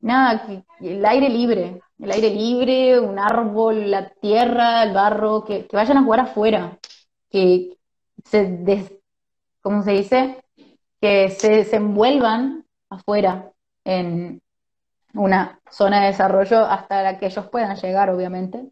Nada, 0.00 0.46
el 0.80 1.04
aire 1.04 1.28
libre, 1.28 1.80
el 1.98 2.10
aire 2.10 2.30
libre, 2.30 3.00
un 3.00 3.18
árbol, 3.18 3.90
la 3.90 4.10
tierra, 4.10 4.82
el 4.82 4.92
barro, 4.92 5.44
que, 5.44 5.66
que 5.66 5.76
vayan 5.76 5.98
a 5.98 6.04
jugar 6.04 6.20
afuera, 6.20 6.78
que 7.30 7.76
se 8.24 8.44
des, 8.44 8.92
¿cómo 9.60 9.82
se 9.82 9.92
dice? 9.92 10.44
Que 11.00 11.30
se 11.30 11.50
desenvuelvan 11.50 12.64
afuera 12.90 13.52
en 13.84 14.42
una 15.14 15.60
zona 15.70 16.00
de 16.00 16.06
desarrollo 16.08 16.64
hasta 16.64 17.02
la 17.02 17.18
que 17.18 17.26
ellos 17.26 17.46
puedan 17.48 17.76
llegar, 17.76 18.10
obviamente. 18.10 18.70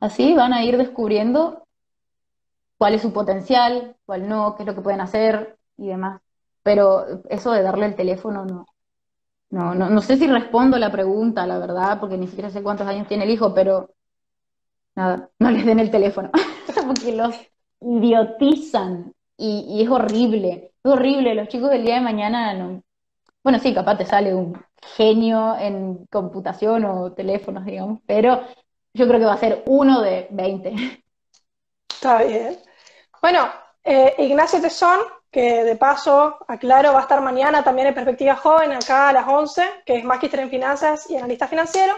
Así 0.00 0.34
van 0.34 0.52
a 0.52 0.64
ir 0.64 0.76
descubriendo 0.76 1.63
cuál 2.84 2.92
es 2.92 3.00
su 3.00 3.14
potencial, 3.14 3.96
cuál 4.04 4.28
no, 4.28 4.56
qué 4.56 4.62
es 4.62 4.66
lo 4.66 4.74
que 4.74 4.82
pueden 4.82 5.00
hacer 5.00 5.56
y 5.78 5.86
demás. 5.86 6.20
Pero 6.62 7.22
eso 7.30 7.50
de 7.52 7.62
darle 7.62 7.86
el 7.86 7.94
teléfono 7.94 8.44
no. 8.44 8.66
No, 9.48 9.74
no, 9.74 9.88
no 9.88 10.02
sé 10.02 10.18
si 10.18 10.26
respondo 10.26 10.78
la 10.78 10.92
pregunta, 10.92 11.46
la 11.46 11.58
verdad, 11.58 11.98
porque 11.98 12.18
ni 12.18 12.26
siquiera 12.26 12.50
sé 12.50 12.62
cuántos 12.62 12.86
años 12.86 13.08
tiene 13.08 13.24
el 13.24 13.30
hijo, 13.30 13.54
pero 13.54 13.94
nada, 14.94 15.30
no 15.38 15.50
les 15.50 15.64
den 15.64 15.80
el 15.80 15.90
teléfono, 15.90 16.30
porque 16.86 17.12
los 17.16 17.34
idiotizan 17.80 19.14
y, 19.38 19.82
es 19.82 19.88
horrible, 19.88 20.72
es 20.84 20.92
horrible. 20.92 21.34
Los 21.34 21.48
chicos 21.48 21.70
del 21.70 21.84
día 21.84 21.94
de 21.94 22.00
mañana, 22.02 22.52
no... 22.52 22.82
bueno, 23.42 23.58
sí, 23.60 23.72
capaz 23.72 23.96
te 23.96 24.04
sale 24.04 24.34
un 24.34 24.62
genio 24.98 25.56
en 25.58 26.04
computación 26.08 26.84
o 26.84 27.14
teléfonos, 27.14 27.64
digamos, 27.64 28.00
pero 28.06 28.42
yo 28.92 29.08
creo 29.08 29.20
que 29.20 29.26
va 29.26 29.32
a 29.32 29.38
ser 29.38 29.62
uno 29.64 30.02
de 30.02 30.28
20. 30.30 31.02
Está 31.88 32.22
bien. 32.22 32.63
Bueno, 33.24 33.48
eh, 33.82 34.16
Ignacio 34.18 34.60
Tesón, 34.60 35.00
que 35.30 35.64
de 35.64 35.76
paso, 35.76 36.36
aclaro, 36.46 36.92
va 36.92 36.98
a 36.98 37.02
estar 37.04 37.22
mañana 37.22 37.64
también 37.64 37.86
en 37.86 37.94
Perspectiva 37.94 38.36
Joven, 38.36 38.72
acá 38.72 39.08
a 39.08 39.14
las 39.14 39.26
11, 39.26 39.62
que 39.86 39.96
es 39.96 40.04
magíster 40.04 40.40
en 40.40 40.50
finanzas 40.50 41.08
y 41.08 41.16
analista 41.16 41.48
financiero, 41.48 41.94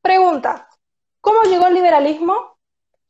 pregunta, 0.00 0.68
¿cómo 1.20 1.42
llegó 1.42 1.66
el 1.66 1.74
liberalismo 1.74 2.56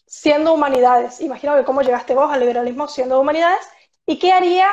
siendo 0.07 0.55
humanidades. 0.55 1.21
Imagino 1.21 1.55
que 1.55 1.65
cómo 1.65 1.83
llegaste 1.83 2.15
vos 2.15 2.33
al 2.33 2.41
liberalismo 2.41 2.89
siendo 2.89 3.21
humanidades 3.21 3.69
y 4.07 4.19
qué 4.19 4.33
haría 4.33 4.69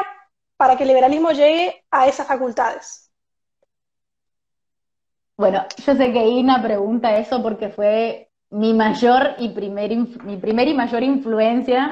para 0.55 0.77
que 0.77 0.83
el 0.83 0.87
liberalismo 0.87 1.31
llegue 1.31 1.83
a 1.91 2.07
esas 2.07 2.25
facultades. 2.25 3.11
Bueno, 5.35 5.65
yo 5.85 5.93
sé 5.93 6.13
que 6.13 6.25
Ina 6.25 6.63
pregunta 6.63 7.17
eso 7.17 7.43
porque 7.43 7.67
fue 7.67 8.31
mi 8.49 8.73
mayor 8.73 9.35
y 9.39 9.49
primer, 9.49 9.93
mi 10.23 10.37
primer 10.37 10.69
y 10.69 10.73
mayor 10.73 11.03
influencia 11.03 11.91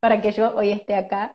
para 0.00 0.20
que 0.20 0.32
yo 0.32 0.54
hoy 0.54 0.70
esté 0.70 0.94
acá 0.94 1.34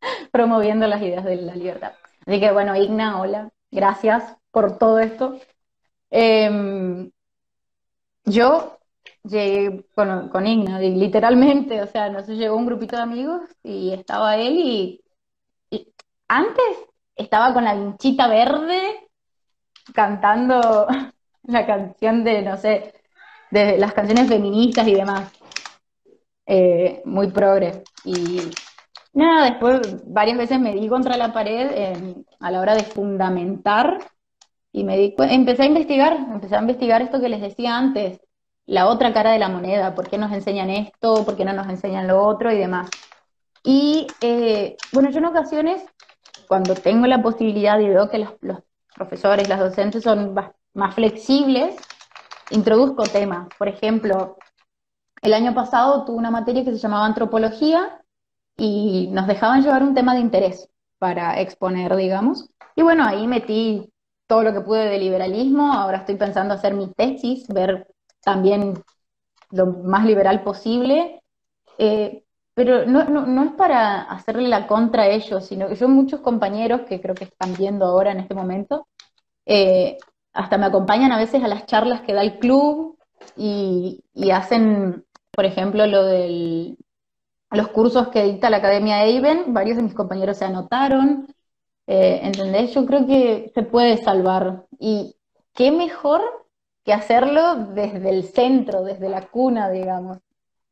promoviendo 0.32 0.86
las 0.86 1.02
ideas 1.02 1.24
de 1.24 1.36
la 1.36 1.54
libertad. 1.54 1.92
Así 2.26 2.40
que 2.40 2.52
bueno, 2.52 2.76
Igna, 2.76 3.20
hola, 3.20 3.50
gracias 3.70 4.36
por 4.50 4.78
todo 4.78 4.98
esto. 4.98 5.38
Em, 6.10 7.10
yo 8.24 8.78
llegué 9.24 9.84
con, 9.94 10.28
con 10.28 10.46
Igna, 10.46 10.78
literalmente, 10.78 11.82
o 11.82 11.86
sea, 11.86 12.08
no 12.10 12.22
sé, 12.22 12.36
llegó 12.36 12.56
un 12.56 12.66
grupito 12.66 12.96
de 12.96 13.02
amigos 13.02 13.42
y 13.62 13.92
estaba 13.92 14.36
él 14.36 14.58
y, 14.58 15.00
antes 16.28 16.64
estaba 17.16 17.52
con 17.52 17.64
la 17.64 17.74
vinchita 17.74 18.28
verde 18.28 19.08
cantando 19.94 20.86
la 21.44 21.66
canción 21.66 22.24
de, 22.24 22.42
no 22.42 22.56
sé, 22.56 22.94
de 23.50 23.78
las 23.78 23.92
canciones 23.92 24.28
feministas 24.28 24.86
y 24.88 24.94
demás. 24.94 25.30
Eh, 26.46 27.02
muy 27.04 27.30
progre. 27.30 27.84
Y 28.04 28.40
nada, 29.12 29.50
después 29.50 29.80
varias 30.06 30.38
veces 30.38 30.60
me 30.60 30.74
di 30.74 30.88
contra 30.88 31.16
la 31.16 31.32
pared 31.32 32.16
a 32.40 32.50
la 32.50 32.60
hora 32.60 32.74
de 32.74 32.84
fundamentar 32.84 33.98
y 34.72 34.84
me 34.84 34.96
di, 34.96 35.14
empecé 35.18 35.62
a 35.62 35.66
investigar, 35.66 36.14
empecé 36.14 36.56
a 36.56 36.60
investigar 36.60 37.00
esto 37.00 37.20
que 37.20 37.28
les 37.28 37.40
decía 37.40 37.76
antes, 37.76 38.20
la 38.66 38.88
otra 38.88 39.12
cara 39.12 39.30
de 39.30 39.38
la 39.38 39.48
moneda, 39.48 39.94
por 39.94 40.08
qué 40.08 40.18
nos 40.18 40.32
enseñan 40.32 40.70
esto, 40.70 41.24
por 41.24 41.36
qué 41.36 41.44
no 41.44 41.52
nos 41.52 41.68
enseñan 41.68 42.08
lo 42.08 42.22
otro 42.22 42.50
y 42.50 42.58
demás. 42.58 42.90
Y 43.62 44.06
eh, 44.20 44.76
bueno, 44.92 45.10
yo 45.10 45.18
en 45.18 45.26
ocasiones, 45.26 45.84
cuando 46.48 46.74
tengo 46.74 47.06
la 47.06 47.22
posibilidad 47.22 47.78
y 47.78 47.88
veo 47.88 48.10
que 48.10 48.18
los, 48.18 48.34
los 48.40 48.58
profesores, 48.94 49.48
las 49.48 49.60
docentes 49.60 50.02
son 50.02 50.34
más 50.74 50.94
flexibles, 50.94 51.76
introduzco 52.50 53.04
temas. 53.04 53.48
Por 53.56 53.68
ejemplo, 53.68 54.36
el 55.24 55.32
año 55.32 55.54
pasado 55.54 56.04
tuve 56.04 56.18
una 56.18 56.30
materia 56.30 56.64
que 56.64 56.70
se 56.70 56.78
llamaba 56.78 57.06
antropología 57.06 58.00
y 58.56 59.08
nos 59.10 59.26
dejaban 59.26 59.62
llevar 59.62 59.82
un 59.82 59.94
tema 59.94 60.14
de 60.14 60.20
interés 60.20 60.68
para 60.98 61.40
exponer, 61.40 61.96
digamos. 61.96 62.50
Y 62.76 62.82
bueno, 62.82 63.04
ahí 63.04 63.26
metí 63.26 63.90
todo 64.26 64.42
lo 64.42 64.52
que 64.52 64.60
pude 64.60 64.86
de 64.86 64.98
liberalismo, 64.98 65.72
ahora 65.72 65.98
estoy 65.98 66.16
pensando 66.16 66.54
hacer 66.54 66.74
mi 66.74 66.88
tesis, 66.88 67.48
ver 67.48 67.88
también 68.22 68.74
lo 69.50 69.66
más 69.66 70.04
liberal 70.04 70.42
posible, 70.42 71.22
eh, 71.78 72.24
pero 72.52 72.84
no, 72.84 73.04
no, 73.04 73.44
es 73.44 73.52
para 73.52 74.02
hacerle 74.02 74.48
la 74.48 74.66
contra 74.66 75.04
a 75.04 75.08
ellos, 75.08 75.46
sino 75.46 75.68
que 75.68 75.74
yo 75.74 75.88
muchos 75.88 76.20
compañeros 76.20 76.82
que 76.82 77.00
creo 77.00 77.14
que 77.14 77.24
están 77.24 77.54
viendo 77.54 77.86
ahora 77.86 78.12
en 78.12 78.20
este 78.20 78.34
momento, 78.34 78.86
eh, 79.46 79.96
hasta 80.34 80.58
me 80.58 80.66
acompañan 80.66 81.12
a 81.12 81.18
veces 81.18 81.42
a 81.42 81.48
las 81.48 81.64
charlas 81.66 82.02
que 82.02 82.12
da 82.12 82.22
el 82.22 82.38
club 82.38 82.98
y, 83.36 84.02
hacen, 84.30 85.04
por 85.34 85.44
ejemplo, 85.44 85.86
lo 85.86 86.04
de 86.04 86.76
los 87.50 87.68
cursos 87.68 88.08
que 88.08 88.24
dicta 88.24 88.50
la 88.50 88.58
Academia 88.58 89.04
Eiben, 89.04 89.54
varios 89.54 89.76
de 89.76 89.82
mis 89.82 89.94
compañeros 89.94 90.38
se 90.38 90.44
anotaron, 90.44 91.26
eh, 91.86 92.20
¿entendés? 92.22 92.74
Yo 92.74 92.86
creo 92.86 93.06
que 93.06 93.50
se 93.54 93.62
puede 93.62 93.98
salvar. 93.98 94.66
Y 94.78 95.16
qué 95.54 95.70
mejor 95.70 96.20
que 96.84 96.92
hacerlo 96.92 97.56
desde 97.74 98.10
el 98.10 98.24
centro, 98.24 98.82
desde 98.82 99.08
la 99.08 99.28
cuna, 99.28 99.70
digamos. 99.70 100.18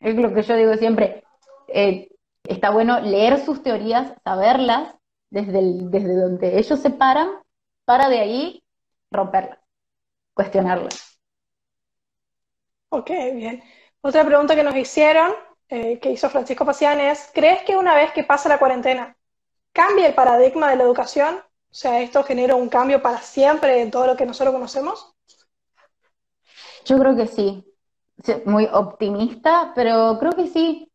Es 0.01 0.17
lo 0.17 0.35
que 0.35 0.43
yo 0.43 0.57
digo 0.57 0.75
siempre. 0.75 1.25
Eh, 1.69 2.09
está 2.45 2.71
bueno 2.71 3.01
leer 3.01 3.39
sus 3.39 3.63
teorías, 3.63 4.13
saberlas 4.25 4.95
desde, 5.31 5.61
desde 5.63 6.17
donde 6.17 6.59
ellos 6.59 6.81
se 6.81 6.91
paran, 6.91 7.29
para 7.85 8.09
de 8.09 8.21
ahí 8.21 8.65
romperlas, 9.11 9.59
cuestionarlas. 10.35 11.19
Ok, 12.91 13.11
bien. 13.35 13.63
Otra 14.03 14.25
pregunta 14.25 14.57
que 14.57 14.65
nos 14.65 14.75
hicieron, 14.77 15.33
eh, 15.69 15.99
que 16.01 16.11
hizo 16.11 16.29
Francisco 16.29 16.67
Pacián 16.67 17.01
es, 17.01 17.31
¿crees 17.33 17.63
que 17.63 17.77
una 17.77 17.95
vez 17.95 18.13
que 18.13 18.25
pasa 18.25 18.49
la 18.49 18.59
cuarentena, 18.59 19.17
cambia 19.73 20.09
el 20.09 20.15
paradigma 20.15 20.69
de 20.69 20.77
la 20.77 20.83
educación? 20.83 21.37
O 21.37 21.75
sea, 21.75 22.01
¿esto 22.01 22.23
genera 22.25 22.57
un 22.57 22.69
cambio 22.69 23.01
para 23.01 23.19
siempre 23.19 23.81
en 23.81 23.91
todo 23.91 24.07
lo 24.07 24.17
que 24.17 24.27
nosotros 24.27 24.53
conocemos? 24.53 25.15
Yo 26.85 26.99
creo 26.99 27.17
que 27.17 27.27
sí. 27.27 27.65
Muy 28.45 28.69
optimista, 28.73 29.73
pero 29.75 30.19
creo 30.19 30.33
que 30.33 30.49
sí. 30.49 30.93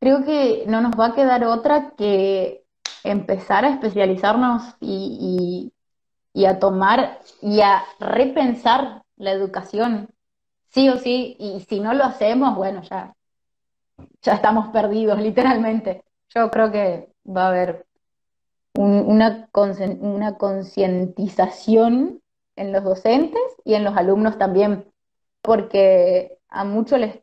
Creo 0.00 0.24
que 0.24 0.64
no 0.66 0.80
nos 0.80 0.98
va 0.98 1.08
a 1.08 1.14
quedar 1.14 1.44
otra 1.44 1.92
que 1.96 2.64
empezar 3.04 3.64
a 3.64 3.70
especializarnos 3.70 4.62
y, 4.80 5.72
a 6.46 6.58
tomar 6.58 7.20
y 7.42 7.60
a 7.60 7.84
repensar 7.98 9.02
la 9.16 9.32
educación. 9.32 10.08
Sí 10.70 10.88
o 10.88 10.98
sí, 10.98 11.36
y 11.38 11.60
si 11.68 11.80
no 11.80 11.94
lo 11.94 12.04
hacemos, 12.04 12.56
bueno, 12.56 12.82
ya, 12.82 13.14
ya 14.22 14.34
estamos 14.34 14.68
perdidos, 14.68 15.18
literalmente. 15.22 16.04
Yo 16.28 16.50
creo 16.50 16.70
que 16.70 17.12
va 17.26 17.46
a 17.46 17.48
haber 17.48 17.86
una, 18.74 19.48
concientización 19.50 22.22
en 22.56 22.72
los 22.72 22.84
docentes 22.84 23.40
y 23.64 23.74
en 23.74 23.84
los 23.84 23.96
alumnos 23.96 24.38
también 24.38 24.84
porque 25.42 26.38
a 26.48 26.64
muchos 26.64 27.00
les, 27.00 27.20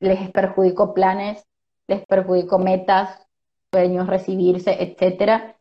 les 0.00 0.30
perjudicó 0.30 0.94
planes, 0.94 1.46
les 1.86 2.04
perjudicó 2.06 2.58
metas, 2.58 3.26
sueños, 3.70 4.08
recibirse, 4.08 4.82
etcétera. 4.82 5.56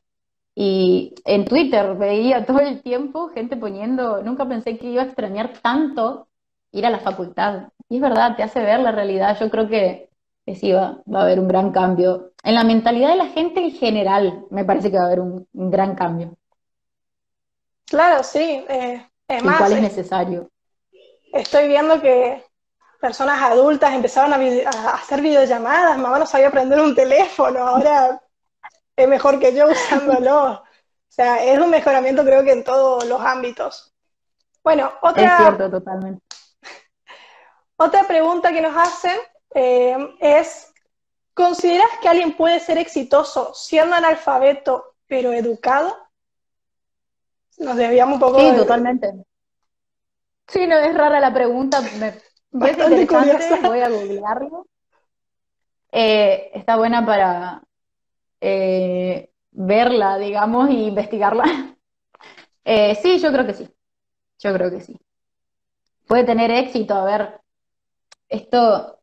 Y 0.56 1.14
en 1.26 1.46
Twitter 1.46 1.96
veía 1.96 2.46
todo 2.46 2.60
el 2.60 2.82
tiempo 2.82 3.30
gente 3.30 3.58
poniendo, 3.58 4.24
nunca 4.24 4.48
pensé 4.48 4.78
que 4.78 4.90
iba 4.90 5.04
a 5.04 5.06
extrañar 5.06 5.54
tanto 5.62 6.28
ir 6.76 6.86
a 6.86 6.90
la 6.90 7.00
facultad. 7.00 7.70
Y 7.90 7.96
es 7.96 8.02
verdad, 8.02 8.36
te 8.36 8.44
hace 8.44 8.60
ver 8.60 8.80
la 8.82 8.92
realidad. 8.92 9.38
Yo 9.40 9.50
creo 9.50 9.68
que, 9.68 10.10
sí 10.54 10.72
va, 10.74 11.00
va 11.12 11.22
a 11.22 11.24
haber 11.24 11.40
un 11.40 11.48
gran 11.48 11.72
cambio. 11.72 12.34
En 12.44 12.54
la 12.54 12.64
mentalidad 12.64 13.10
de 13.10 13.16
la 13.16 13.28
gente 13.28 13.62
en 13.62 13.72
general, 13.72 14.46
me 14.50 14.66
parece 14.66 14.92
que 14.92 14.98
va 14.98 15.04
a 15.04 15.08
haber 15.08 15.22
un, 15.22 15.48
gran 15.54 15.96
cambio. 15.96 16.36
Claro, 17.86 18.24
sí. 18.24 18.66
Eh, 18.68 19.08
es 19.28 19.44
más, 19.44 19.58
cuál 19.58 19.74
es 19.74 19.82
necesario. 19.82 20.50
Estoy 21.32 21.68
viendo 21.68 22.02
que 22.02 22.44
personas 23.00 23.42
adultas 23.42 23.94
empezaron 23.94 24.34
a, 24.34 24.38
a, 24.70 24.96
hacer 24.96 25.22
videollamadas, 25.22 25.98
mamá 25.98 26.20
no 26.20 26.26
sabía 26.26 26.52
prender 26.52 26.80
un 26.80 26.96
teléfono, 26.96 27.60
ahora 27.60 28.22
es 28.96 29.08
mejor 29.08 29.40
que 29.40 29.56
yo 29.56 29.68
usándolo. 29.70 30.64
O 31.08 31.16
sea, 31.16 31.46
es 31.46 31.58
un 31.58 31.70
mejoramiento 31.70 32.26
creo 32.26 32.44
que 32.44 32.52
en 32.52 32.66
todos 32.66 33.06
los 33.06 33.22
ámbitos. 33.22 33.96
Bueno, 34.62 34.92
otra... 35.02 35.24
Es 35.24 35.38
cierto, 35.38 35.72
totalmente. 35.72 36.25
Otra 37.78 38.08
pregunta 38.08 38.52
que 38.52 38.62
nos 38.62 38.76
hacen 38.76 39.18
eh, 39.54 39.98
es, 40.20 40.74
¿consideras 41.34 41.90
que 42.02 42.08
alguien 42.08 42.36
puede 42.36 42.60
ser 42.60 42.78
exitoso 42.78 43.54
siendo 43.54 43.96
analfabeto 43.96 44.96
pero 45.08 45.32
educado? 45.34 45.96
Nos 47.58 47.76
debíamos 47.76 48.16
un 48.16 48.20
poco... 48.20 48.40
Sí, 48.40 48.56
totalmente. 48.56 49.14
Sí, 50.48 50.68
no 50.68 50.78
es 50.78 50.96
rara 50.96 51.20
la 51.20 51.34
pregunta, 51.34 51.82
me 51.82 52.14
Bastante 52.52 53.06
voy 53.62 53.80
a 53.80 53.90
googlearlo. 53.90 54.68
Eh, 55.92 56.52
está 56.54 56.78
buena 56.78 57.06
para, 57.06 57.62
eh, 58.40 59.30
verla, 59.52 60.18
digamos, 60.18 60.70
y 60.70 60.88
investigarla. 60.88 61.44
Eh, 62.68 62.96
sí, 62.96 63.20
yo 63.20 63.32
creo 63.32 63.46
que 63.46 63.54
sí. 63.54 63.70
Yo 64.40 64.52
creo 64.52 64.72
que 64.72 64.82
sí. 64.82 65.00
Puede 66.08 66.24
tener 66.24 66.50
éxito. 66.50 66.96
A 66.96 67.06
ver, 67.06 67.40
esto 68.30 69.00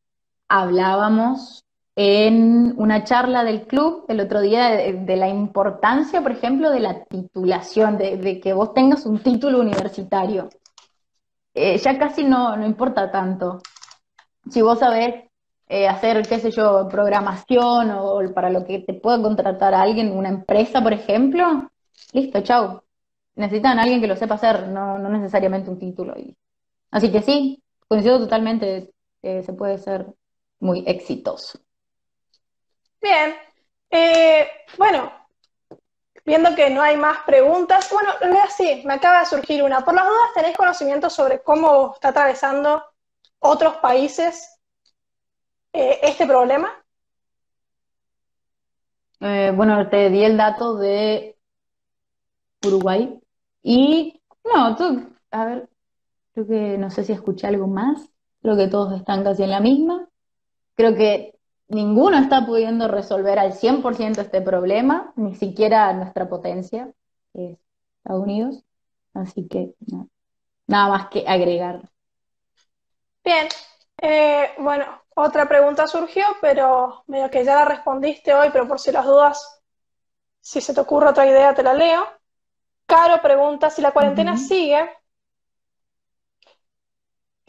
hablábamos 0.49 1.65
en 1.95 2.75
una 2.79 3.05
charla 3.05 3.45
del 3.45 3.67
club 3.67 4.05
el 4.09 4.21
otro 4.21 4.41
día 4.41 4.69
de, 4.71 5.17
la 5.17 5.29
importancia, 5.29 6.23
por 6.23 6.33
ejemplo, 6.33 6.71
de 6.71 6.81
la 6.81 7.05
titulación, 7.05 7.99
de, 7.99 8.41
que 8.41 8.53
vos 8.53 8.73
tengas 8.73 9.05
un 9.07 9.19
título 9.19 9.61
universitario. 9.61 10.49
Eh, 11.55 11.77
ya 11.79 11.99
casi 11.99 12.25
no, 12.25 12.57
no 12.57 12.67
importa 12.67 13.11
tanto. 13.11 13.61
Si 14.51 14.63
vos 14.63 14.79
sabés 14.79 15.25
eh, 15.69 15.87
hacer, 15.87 16.27
qué 16.27 16.39
sé 16.39 16.51
yo, 16.51 16.89
programación 16.89 17.91
o 17.91 18.21
para 18.35 18.51
lo 18.51 18.65
que 18.65 18.81
te 18.81 18.95
pueda 18.95 19.21
contratar 19.21 19.75
alguien, 19.75 20.17
una 20.17 20.29
empresa, 20.31 20.83
por 20.83 20.93
ejemplo, 20.93 21.71
listo, 22.13 22.41
chao. 22.43 22.85
Necesitan 23.35 23.79
a 23.79 23.83
alguien 23.83 24.01
que 24.01 24.07
lo 24.07 24.17
sepa 24.17 24.35
hacer, 24.35 24.69
no, 24.69 24.99
no 24.99 25.09
necesariamente 25.09 25.71
un 25.71 25.79
título. 25.79 26.15
Así 26.91 27.11
que 27.11 27.23
sí, 27.23 27.63
coincido 27.89 28.19
totalmente, 28.19 28.93
eh, 29.23 29.43
se 29.45 29.53
puede 29.53 29.79
ser 29.79 30.07
muy 30.61 30.85
exitoso. 30.87 31.59
Bien, 33.01 33.35
eh, 33.91 34.49
bueno, 34.79 35.13
viendo 36.25 36.55
que 36.55 36.71
no 36.71 36.83
hay 36.83 36.97
más 36.97 37.19
preguntas, 37.27 37.91
bueno, 37.91 38.11
sí, 38.57 38.83
me 38.85 38.95
acaba 38.95 39.21
de 39.21 39.27
surgir 39.27 39.63
una. 39.63 39.85
Por 39.85 39.95
las 39.95 40.05
dudas, 40.05 40.35
¿tenéis 40.35 40.57
conocimiento 40.57 41.11
sobre 41.11 41.43
cómo 41.43 41.95
está 41.95 42.09
atravesando 42.09 42.85
otros 43.41 43.77
países 43.77 44.59
eh, 45.73 45.99
este 46.03 46.27
problema? 46.27 46.73
Eh, 49.21 49.53
bueno, 49.55 49.89
te 49.89 50.11
di 50.11 50.25
el 50.25 50.37
dato 50.37 50.77
de 50.77 51.39
Uruguay. 52.65 53.21
Y 53.63 54.21
no, 54.45 54.77
tú, 54.77 55.15
a 55.31 55.45
ver, 55.45 55.69
creo 56.35 56.47
que 56.47 56.79
no 56.79 56.91
sé 56.91 57.05
si 57.05 57.13
escuché 57.13 57.47
algo 57.47 57.67
más. 57.67 58.12
Creo 58.42 58.57
que 58.57 58.68
todos 58.68 58.92
están 58.92 59.22
casi 59.24 59.44
en 59.44 59.50
la 59.50 59.61
misma. 59.61 60.09
Creo 60.74 60.94
que 60.94 61.38
ninguno 61.68 62.18
está 62.18 62.44
pudiendo 62.44 62.88
resolver 62.88 63.38
al 63.38 63.52
100% 63.52 64.20
este 64.20 64.42
problema, 64.42 65.12
ni 65.16 65.35
siquiera 65.35 65.92
nuestra 65.92 66.28
potencia, 66.28 66.92
que 67.33 67.52
es 67.52 67.59
Estados 67.98 68.22
Unidos. 68.22 68.64
Así 69.14 69.46
que 69.46 69.74
nada 70.66 70.88
más 70.88 71.09
que 71.09 71.24
agregar. 71.26 71.83
Bien, 73.24 73.46
eh, 74.00 74.50
bueno, 74.59 74.85
otra 75.14 75.46
pregunta 75.48 75.87
surgió, 75.87 76.24
pero 76.40 77.05
medio 77.07 77.31
que 77.31 77.44
ya 77.44 77.57
la 77.57 77.64
respondiste 77.64 78.35
hoy, 78.35 78.48
pero 78.52 78.66
por 78.66 78.81
si 78.81 78.90
las 78.90 79.05
dudas, 79.05 79.62
si 80.40 80.61
se 80.61 80.74
te 80.74 80.81
ocurre 80.81 81.11
otra 81.11 81.26
idea, 81.26 81.55
te 81.55 81.62
la 81.62 81.74
leo. 81.74 82.05
Caro 82.87 83.22
pregunta 83.22 83.70
si 83.70 83.81
la 83.81 83.92
cuarentena 83.92 84.37
sigue. 84.37 84.90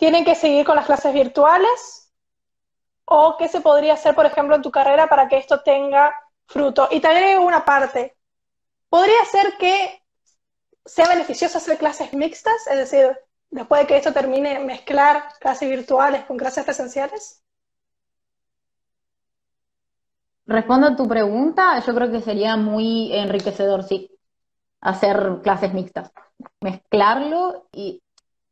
¿Tienen 0.04 0.26
que 0.26 0.36
seguir 0.36 0.66
con 0.66 0.76
las 0.76 0.86
clases 0.86 1.14
virtuales? 1.14 2.12
¿O 3.06 3.38
qué 3.38 3.48
se 3.48 3.62
podría 3.62 3.94
hacer, 3.94 4.14
por 4.14 4.26
ejemplo, 4.26 4.54
en 4.54 4.62
tu 4.62 4.70
carrera 4.70 5.08
para 5.08 5.30
que 5.30 5.38
esto 5.38 5.62
tenga 5.62 6.14
fruto? 6.46 6.90
Y 6.92 7.00
te 7.00 7.08
agrego 7.08 7.46
una 7.46 7.64
parte. 7.64 8.18
¿Podría 8.90 9.24
ser 9.24 9.56
que 9.58 10.04
sea 10.84 11.08
beneficioso 11.08 11.58
hacer 11.58 11.78
clases 11.78 12.12
mixtas? 12.12 12.68
Es 12.68 12.80
decir, 12.80 13.18
después 13.50 13.80
de 13.80 13.88
que 13.88 13.96
esto 13.96 14.12
termine, 14.12 14.60
mezclar 14.60 15.24
clases 15.40 15.70
virtuales 15.70 16.26
con 16.26 16.36
clases 16.36 16.66
presenciales? 16.66 17.42
Respondo 20.46 20.88
a 20.88 20.96
tu 20.98 21.08
pregunta, 21.08 21.80
yo 21.80 21.96
creo 21.96 22.12
que 22.12 22.20
sería 22.20 22.58
muy 22.58 23.14
enriquecedor, 23.16 23.84
sí, 23.84 24.12
hacer 24.82 25.40
clases 25.42 25.74
mixtas, 25.74 26.12
mezclarlo 26.60 27.70
y 27.72 28.04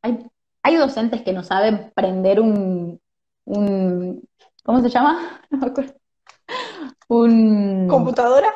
hay, 0.01 0.31
hay 0.63 0.75
docentes 0.75 1.21
que 1.21 1.33
no 1.33 1.43
saben 1.43 1.91
prender 1.95 2.39
un, 2.39 2.99
un 3.45 4.23
¿cómo 4.63 4.81
se 4.81 4.89
llama? 4.89 5.41
un... 7.07 7.87
¿Computadora? 7.87 8.53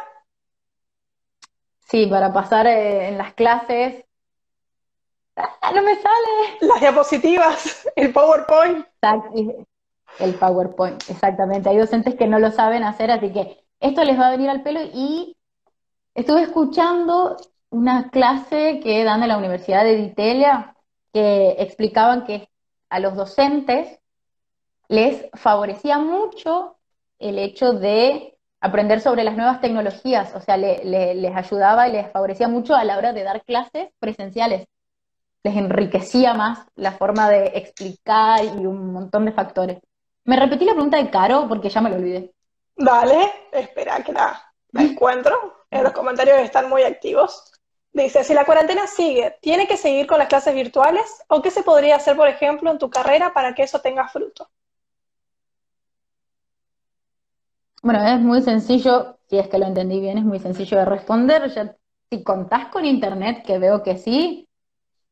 Sí, 1.87 2.07
para 2.07 2.33
pasar 2.33 2.67
eh, 2.67 3.09
en 3.09 3.17
las 3.17 3.33
clases 3.33 4.05
¡Ah, 5.35 5.71
no 5.73 5.81
me 5.81 5.95
sale! 5.95 6.57
Las 6.61 6.79
diapositivas, 6.79 7.89
el 7.95 8.13
PowerPoint. 8.13 8.85
El 10.19 10.35
PowerPoint, 10.35 11.03
exactamente. 11.09 11.69
Hay 11.69 11.77
docentes 11.77 12.15
que 12.15 12.27
no 12.27 12.39
lo 12.39 12.51
saben 12.51 12.83
hacer, 12.83 13.11
así 13.11 13.31
que 13.33 13.65
esto 13.79 14.03
les 14.03 14.19
va 14.19 14.27
a 14.27 14.31
venir 14.31 14.49
al 14.49 14.63
pelo. 14.63 14.79
Y 14.93 15.35
estuve 16.13 16.43
escuchando 16.43 17.35
una 17.69 18.09
clase 18.09 18.79
que 18.81 19.03
dan 19.03 19.23
en 19.23 19.29
la 19.29 19.37
Universidad 19.37 19.83
de 19.83 19.95
Vitelia 19.95 20.74
que 21.15 21.56
explicaban 21.60 22.25
que 22.25 22.49
a 22.89 22.99
los 22.99 23.15
docentes 23.15 24.01
les 24.89 25.30
favorecía 25.34 25.97
mucho 25.97 26.75
el 27.19 27.39
hecho 27.39 27.71
de 27.71 28.38
aprender 28.60 28.99
sobre 28.99 29.23
las 29.23 29.38
nuevas 29.38 29.62
tecnologías, 29.62 30.36
o 30.36 30.41
sea, 30.41 30.58
les 30.58 31.36
ayudaba 31.36 31.88
y 31.88 31.93
les 31.93 32.12
favorecía 32.12 32.49
mucho 32.49 32.75
a 32.75 32.84
la 32.84 32.97
hora 32.97 33.13
de 33.13 33.23
dar 33.23 33.45
clases 33.45 33.88
presenciales 33.99 34.67
les 35.45 35.56
enriquecía 35.56 36.34
más 36.34 36.65
la 36.75 36.91
forma 36.91 37.30
de 37.30 37.51
explicar 37.54 38.43
y 38.43 38.65
un 38.65 38.91
montón 38.91 39.25
de 39.25 39.32
factores. 39.32 39.78
Me 40.23 40.38
repetí 40.38 40.65
la 40.65 40.73
pregunta 40.73 40.97
de 40.97 41.12
Caro 41.12 41.45
porque 41.47 41.69
ya 41.69 41.82
me 41.82 41.91
lo 41.91 41.97
olvidé. 41.97 42.34
Vale, 42.78 43.32
espera 43.51 44.04
que 44.04 44.12
la, 44.12 44.41
encuentro. 44.73 45.65
En 45.69 45.84
los 45.84 45.93
comentarios 45.93 46.39
están 46.39 46.67
muy 46.67 46.82
activos. 46.82 47.51
Dice, 47.95 48.25
si 48.25 48.34
la 48.34 48.43
cuarentena 48.43 48.88
sigue, 48.88 49.38
¿tiene 49.41 49.67
que 49.69 49.77
seguir 49.77 50.05
con 50.05 50.19
las 50.19 50.27
clases 50.27 50.53
virtuales? 50.53 51.23
¿O 51.29 51.41
qué 51.41 51.49
se 51.49 51.63
podría 51.63 51.95
hacer, 51.95 52.17
por 52.17 52.27
ejemplo, 52.27 52.69
en 52.69 52.77
tu 52.77 52.89
carrera 52.89 53.31
para 53.34 53.55
que 53.55 53.63
eso 53.63 53.79
tenga 53.79 54.10
fruto? 54.10 54.49
Bueno, 57.81 58.03
es 58.03 58.19
muy 58.19 58.41
sencillo, 58.41 59.17
si 59.29 59.38
es 59.38 59.47
que 59.47 59.58
lo 59.58 59.65
entendí 59.65 60.01
bien, 60.01 60.17
es 60.17 60.25
muy 60.25 60.39
sencillo 60.39 60.77
de 60.77 60.84
responder. 60.84 61.49
Ya, 61.49 61.73
si 62.12 62.21
contás 62.21 62.67
con 62.67 62.84
internet, 62.84 63.45
que 63.45 63.60
veo 63.60 63.81
que 63.81 63.97
sí, 63.97 64.49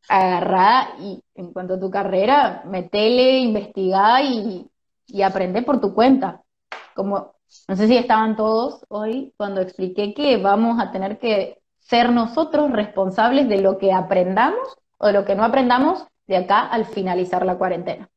agarrá 0.09 0.95
y 0.99 1.23
en 1.35 1.53
cuanto 1.53 1.75
a 1.75 1.79
tu 1.79 1.89
carrera, 1.89 2.63
metele, 2.65 3.37
investigá 3.39 4.21
y, 4.23 4.69
y 5.07 5.21
aprende 5.21 5.61
por 5.61 5.79
tu 5.79 5.93
cuenta. 5.93 6.43
Como, 6.95 7.35
no 7.69 7.75
sé 7.77 7.87
si 7.87 7.95
estaban 7.95 8.35
todos 8.35 8.85
hoy 8.89 9.33
cuando 9.37 9.61
expliqué 9.61 10.13
que 10.13 10.35
vamos 10.35 10.81
a 10.81 10.91
tener 10.91 11.17
que 11.17 11.62
ser 11.83 12.11
nosotros 12.11 12.71
responsables 12.71 13.47
de 13.47 13.61
lo 13.61 13.77
que 13.77 13.93
aprendamos 13.93 14.77
o 14.97 15.07
de 15.07 15.13
lo 15.13 15.25
que 15.25 15.35
no 15.35 15.43
aprendamos 15.43 16.05
de 16.27 16.37
acá 16.37 16.65
al 16.65 16.85
finalizar 16.85 17.45
la 17.45 17.57
cuarentena. 17.57 18.09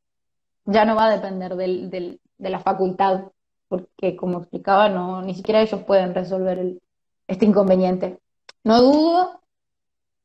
Ya 0.65 0.85
no 0.85 0.97
va 0.97 1.07
a 1.07 1.11
depender 1.11 1.55
de 1.57 2.19
la 2.39 2.61
facultad, 2.61 3.25
porque 3.69 4.17
como 4.17 4.39
explicaba, 4.39 4.89
ni 5.23 5.35
siquiera 5.35 5.61
ellos 5.61 5.83
pueden 5.83 6.15
resolver 6.15 6.79
este 7.27 7.45
inconveniente. 7.45 8.21
No 8.65 8.81
dudo 8.81 9.41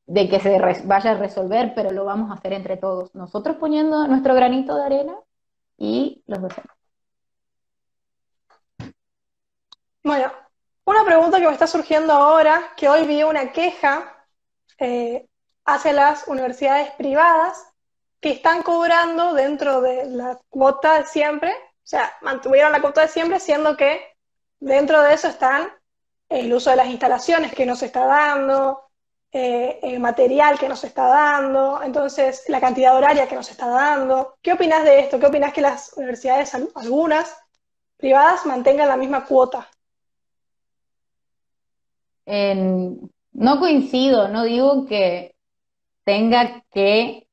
de 0.06 0.28
que 0.28 0.40
se 0.40 0.58
vaya 0.84 1.12
a 1.12 1.14
resolver, 1.14 1.74
pero 1.74 1.90
lo 1.90 2.04
vamos 2.04 2.30
a 2.30 2.34
hacer 2.34 2.52
entre 2.52 2.76
todos, 2.76 3.14
nosotros 3.14 3.56
poniendo 3.56 4.06
nuestro 4.08 4.34
granito 4.34 4.76
de 4.76 4.84
arena 4.84 5.14
y 5.78 6.22
los 6.26 6.40
docentes. 6.40 6.76
Bueno, 10.04 10.32
una 10.84 11.04
pregunta 11.04 11.38
que 11.38 11.46
me 11.46 11.52
está 11.52 11.66
surgiendo 11.66 12.12
ahora, 12.12 12.72
que 12.76 12.88
hoy 12.88 13.06
vi 13.06 13.22
una 13.22 13.52
queja 13.52 14.26
eh, 14.78 15.28
hacia 15.64 15.92
las 15.92 16.26
universidades 16.28 16.90
privadas 16.92 17.66
que 18.20 18.30
están 18.30 18.62
cobrando 18.62 19.34
dentro 19.34 19.80
de 19.80 20.06
la 20.06 20.38
cuota 20.48 20.98
de 20.98 21.06
siempre, 21.06 21.50
o 21.52 21.86
sea, 21.86 22.12
mantuvieron 22.22 22.72
la 22.72 22.80
cuota 22.80 23.02
de 23.02 23.08
siempre, 23.08 23.40
siendo 23.40 23.76
que 23.76 24.00
dentro 24.60 25.02
de 25.02 25.14
eso 25.14 25.28
están 25.28 25.72
el 26.28 26.52
uso 26.52 26.70
de 26.70 26.76
las 26.76 26.86
instalaciones 26.86 27.52
que 27.52 27.66
nos 27.66 27.82
está 27.82 28.06
dando, 28.06 28.90
eh, 29.32 29.80
el 29.82 30.00
material 30.00 30.58
que 30.58 30.68
nos 30.68 30.84
está 30.84 31.06
dando, 31.06 31.82
entonces 31.82 32.44
la 32.48 32.60
cantidad 32.60 32.96
horaria 32.96 33.28
que 33.28 33.34
nos 33.34 33.50
está 33.50 33.66
dando. 33.68 34.36
¿Qué 34.42 34.52
opinas 34.52 34.84
de 34.84 35.00
esto? 35.00 35.18
¿Qué 35.18 35.26
opinas 35.26 35.52
que 35.52 35.60
las 35.60 35.92
universidades, 35.94 36.54
algunas 36.54 37.36
privadas, 37.96 38.46
mantengan 38.46 38.88
la 38.88 38.96
misma 38.96 39.24
cuota? 39.24 39.68
No 42.26 43.60
coincido, 43.60 44.28
no 44.28 44.44
digo 44.44 44.86
que 44.86 45.34
tenga 46.04 46.62
que 46.70 47.28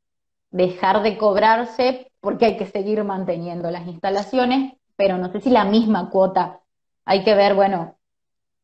dejar 0.51 1.03
de 1.03 1.17
cobrarse 1.17 2.11
porque 2.19 2.45
hay 2.45 2.57
que 2.57 2.67
seguir 2.67 3.03
manteniendo 3.03 3.71
las 3.71 3.87
instalaciones, 3.87 4.73
pero 4.95 5.17
no 5.17 5.31
sé 5.31 5.41
si 5.41 5.49
la 5.49 5.65
misma 5.65 6.09
cuota. 6.09 6.59
Hay 7.05 7.23
que 7.23 7.35
ver, 7.35 7.55
bueno, 7.55 7.97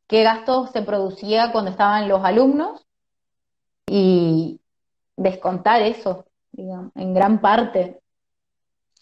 qué 0.07 0.23
gasto 0.23 0.67
se 0.67 0.81
producía 0.81 1.51
cuando 1.51 1.71
estaban 1.71 2.07
los 2.07 2.23
alumnos 2.23 2.85
y 3.87 4.59
descontar 5.15 5.81
eso, 5.81 6.25
digamos, 6.51 6.91
en 6.95 7.13
gran 7.13 7.39
parte. 7.39 8.01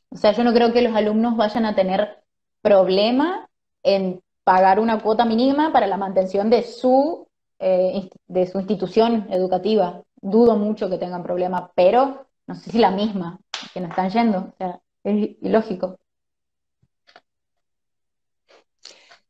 O 0.10 0.18
sea, 0.18 0.32
yo 0.34 0.44
no 0.44 0.54
creo 0.54 0.72
que 0.72 0.82
los 0.82 0.96
alumnos 0.96 1.36
vayan 1.36 1.66
a 1.66 1.76
tener 1.76 2.24
problema 2.62 3.50
en 3.82 4.23
pagar 4.44 4.80
una 4.80 5.02
cuota 5.02 5.26
mínima 5.26 5.72
para 5.72 5.88
la 5.88 5.98
mantención 5.98 6.50
de 6.50 6.64
su, 6.64 7.28
eh, 7.60 8.10
de 8.28 8.48
su 8.48 8.60
institución 8.60 9.28
educativa. 9.32 10.02
Dudo 10.16 10.56
mucho 10.56 10.90
que 10.90 10.98
tengan 10.98 11.24
problema, 11.24 11.72
pero 11.76 12.28
no 12.48 12.56
sé 12.56 12.72
si 12.72 12.80
la 12.80 12.92
misma, 12.92 13.40
que 13.74 13.82
no 13.82 13.88
están 13.88 14.10
yendo, 14.10 14.40
o 14.40 14.54
sea, 14.58 14.80
es 15.04 15.38
ilógico. 15.42 15.98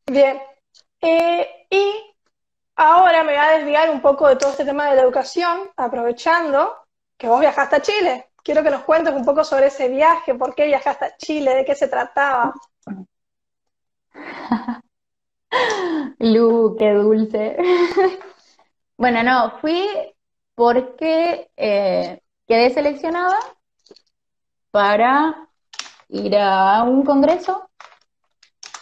Bien, 0.05 0.41
eh, 1.01 1.67
y 1.69 1.91
ahora 2.75 3.23
me 3.23 3.33
voy 3.33 3.41
a 3.41 3.57
desviar 3.57 3.89
un 3.89 4.01
poco 4.01 4.27
de 4.27 4.35
todo 4.35 4.51
este 4.51 4.65
tema 4.65 4.89
de 4.89 4.95
la 4.95 5.03
educación, 5.03 5.69
aprovechando 5.77 6.75
que 7.17 7.27
vos 7.27 7.39
viajaste 7.39 7.75
a 7.75 7.81
Chile. 7.81 8.29
Quiero 8.43 8.63
que 8.63 8.71
nos 8.71 8.83
cuentes 8.83 9.13
un 9.13 9.23
poco 9.23 9.43
sobre 9.43 9.67
ese 9.67 9.87
viaje, 9.87 10.35
por 10.35 10.53
qué 10.55 10.65
viajaste 10.65 11.05
a 11.05 11.17
Chile, 11.17 11.55
de 11.55 11.65
qué 11.65 11.75
se 11.75 11.87
trataba. 11.87 12.53
Lu, 16.19 16.75
qué 16.77 16.93
dulce. 16.93 17.57
bueno, 18.97 19.23
no, 19.23 19.59
fui 19.59 19.87
porque 20.55 21.49
eh, 21.57 22.21
quedé 22.47 22.69
seleccionada 22.69 23.37
para 24.71 25.49
ir 26.09 26.35
a 26.37 26.83
un 26.83 27.03
congreso 27.03 27.69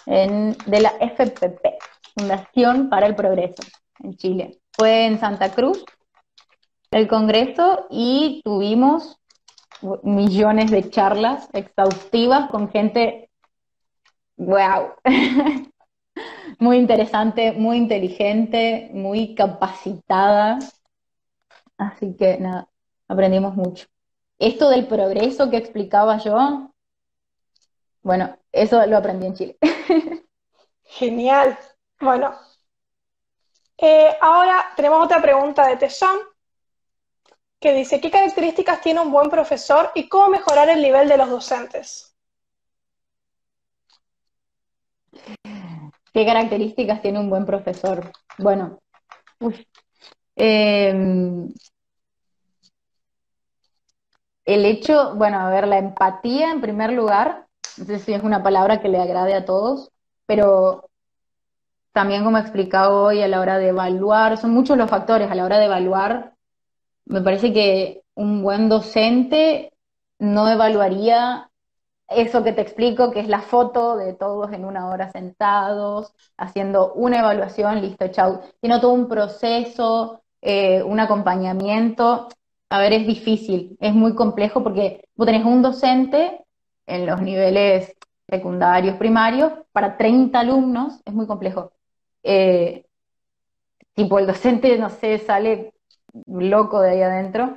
de 0.06 0.80
la 0.82 0.94
FPP, 1.00 1.78
Fundación 2.18 2.90
para 2.90 3.08
el 3.08 3.16
Progreso, 3.16 3.64
en 4.00 4.16
Chile. 4.18 4.60
Fue 4.74 5.06
en 5.06 5.20
Santa 5.20 5.52
Cruz 5.52 5.86
el 6.92 7.08
congreso 7.08 7.88
y 7.90 8.42
tuvimos 8.44 9.18
millones 10.04 10.70
de 10.72 10.90
charlas 10.90 11.50
exhaustivas 11.54 12.50
con 12.50 12.70
gente, 12.70 13.30
wow, 14.38 14.94
muy 16.60 16.78
interesante, 16.78 17.52
muy 17.54 17.78
inteligente, 17.78 18.90
muy 18.94 19.36
capacitada. 19.36 20.60
Así 21.78 22.16
que 22.16 22.38
nada, 22.38 22.68
aprendimos 23.08 23.56
mucho. 23.56 23.88
Esto 24.40 24.70
del 24.70 24.88
progreso 24.88 25.50
que 25.50 25.58
explicaba 25.58 26.18
yo, 26.18 26.72
bueno, 28.02 28.38
eso 28.52 28.86
lo 28.88 28.98
aprendí 28.98 29.28
en 29.28 29.34
Chile. 29.36 29.58
Genial. 30.84 31.58
Bueno, 32.00 32.34
eh, 33.78 34.16
ahora 34.20 34.66
tenemos 34.76 35.06
otra 35.06 35.22
pregunta 35.22 35.68
de 35.68 35.78
Tesón 35.78 36.20
que 37.60 37.74
dice, 37.74 38.02
¿qué 38.02 38.10
características 38.10 38.82
tiene 38.82 39.02
un 39.02 39.12
buen 39.12 39.30
profesor 39.30 39.92
y 39.94 40.10
cómo 40.10 40.30
mejorar 40.30 40.70
el 40.70 40.82
nivel 40.82 41.08
de 41.08 41.18
los 41.18 41.30
docentes? 41.30 42.11
¿Qué 46.14 46.26
características 46.26 47.02
tiene 47.02 47.20
un 47.20 47.30
buen 47.30 47.46
profesor? 47.46 48.12
Bueno, 48.38 48.80
em, 50.36 51.50
el 54.46 54.66
hecho, 54.66 55.16
bueno, 55.16 55.40
a 55.40 55.50
ver, 55.50 55.68
la 55.68 55.78
empatía 55.78 56.52
en 56.52 56.62
primer 56.62 56.92
lugar, 56.92 57.48
no 57.78 57.86
sé 57.86 58.00
si 58.00 58.14
es 58.14 58.24
una 58.24 58.44
palabra 58.44 58.82
que 58.82 58.90
le 58.90 59.00
agrade 59.00 59.34
a 59.34 59.46
todos, 59.46 59.92
pero 60.26 60.90
también 61.94 62.24
como 62.24 62.38
he 62.38 62.42
explicado 62.42 63.04
hoy 63.04 63.22
a 63.22 63.28
la 63.28 63.40
hora 63.40 63.58
de 63.58 63.70
evaluar, 63.70 64.38
son 64.38 64.52
muchos 64.52 64.78
los 64.78 64.90
factores 64.90 65.30
a 65.30 65.36
la 65.36 65.46
hora 65.46 65.60
de 65.60 65.66
evaluar. 65.66 66.34
Me 67.06 67.22
parece 67.22 67.54
que 67.54 68.02
un 68.16 68.42
buen 68.44 68.70
docente 68.70 69.72
no 70.20 70.50
evaluaría 70.50 71.51
eso 72.16 72.44
que 72.44 72.54
te 72.54 72.62
explico, 72.62 73.12
que 73.12 73.20
es 73.22 73.28
la 73.28 73.42
foto 73.42 73.98
de 73.98 74.14
todos 74.14 74.52
en 74.54 74.66
una 74.66 74.88
hora 74.90 75.12
sentados, 75.12 76.14
haciendo 76.38 76.94
una 76.94 77.20
evaluación, 77.20 77.82
listo, 77.82 78.08
chau, 78.10 78.42
sino 78.62 78.80
todo 78.82 78.92
un 78.94 79.08
proceso, 79.08 80.22
eh, 80.42 80.84
un 80.84 81.00
acompañamiento. 81.00 82.28
A 82.70 82.80
ver, 82.80 82.94
es 82.94 83.08
difícil, 83.08 83.78
es 83.82 83.94
muy 83.94 84.16
complejo 84.16 84.64
porque 84.64 85.04
vos 85.16 85.26
tenés 85.26 85.46
un 85.46 85.62
docente 85.62 86.42
en 86.86 87.06
los 87.06 87.22
niveles 87.22 87.94
secundarios, 88.30 88.98
primarios, 88.98 89.52
para 89.72 89.98
30 89.98 90.40
alumnos, 90.40 91.02
es 91.06 91.14
muy 91.14 91.28
complejo. 91.28 91.74
Eh, 92.24 92.86
tipo, 93.94 94.20
el 94.20 94.28
docente, 94.28 94.78
no 94.78 94.90
sé, 94.90 95.18
sale 95.20 95.74
loco 96.26 96.82
de 96.82 96.92
ahí 96.92 97.02
adentro. 97.02 97.56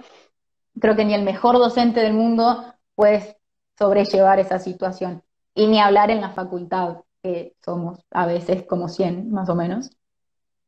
Creo 0.80 0.96
que 0.96 1.04
ni 1.04 1.14
el 1.14 1.22
mejor 1.22 1.58
docente 1.58 2.00
del 2.00 2.14
mundo 2.14 2.64
puede 2.94 3.36
sobrellevar 3.78 4.38
esa 4.38 4.58
situación. 4.58 5.22
Y 5.54 5.66
ni 5.66 5.80
hablar 5.80 6.10
en 6.10 6.20
la 6.20 6.30
facultad, 6.30 6.98
que 7.22 7.54
somos 7.64 8.00
a 8.10 8.26
veces 8.26 8.64
como 8.64 8.88
100, 8.88 9.30
más 9.30 9.48
o 9.48 9.54
menos. 9.54 9.90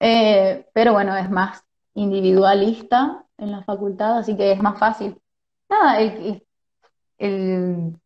Eh, 0.01 0.67
pero 0.73 0.93
bueno, 0.93 1.17
es 1.17 1.31
más 1.31 1.65
individualista 1.95 3.25
en 3.39 3.53
la 3.53 3.63
facultad, 3.65 4.19
así 4.19 4.37
que 4.37 4.53
es 4.53 4.63
más 4.63 4.79
fácil. 4.79 5.21
Nada, 5.69 6.01
el, 6.01 6.43
el, 7.19 7.97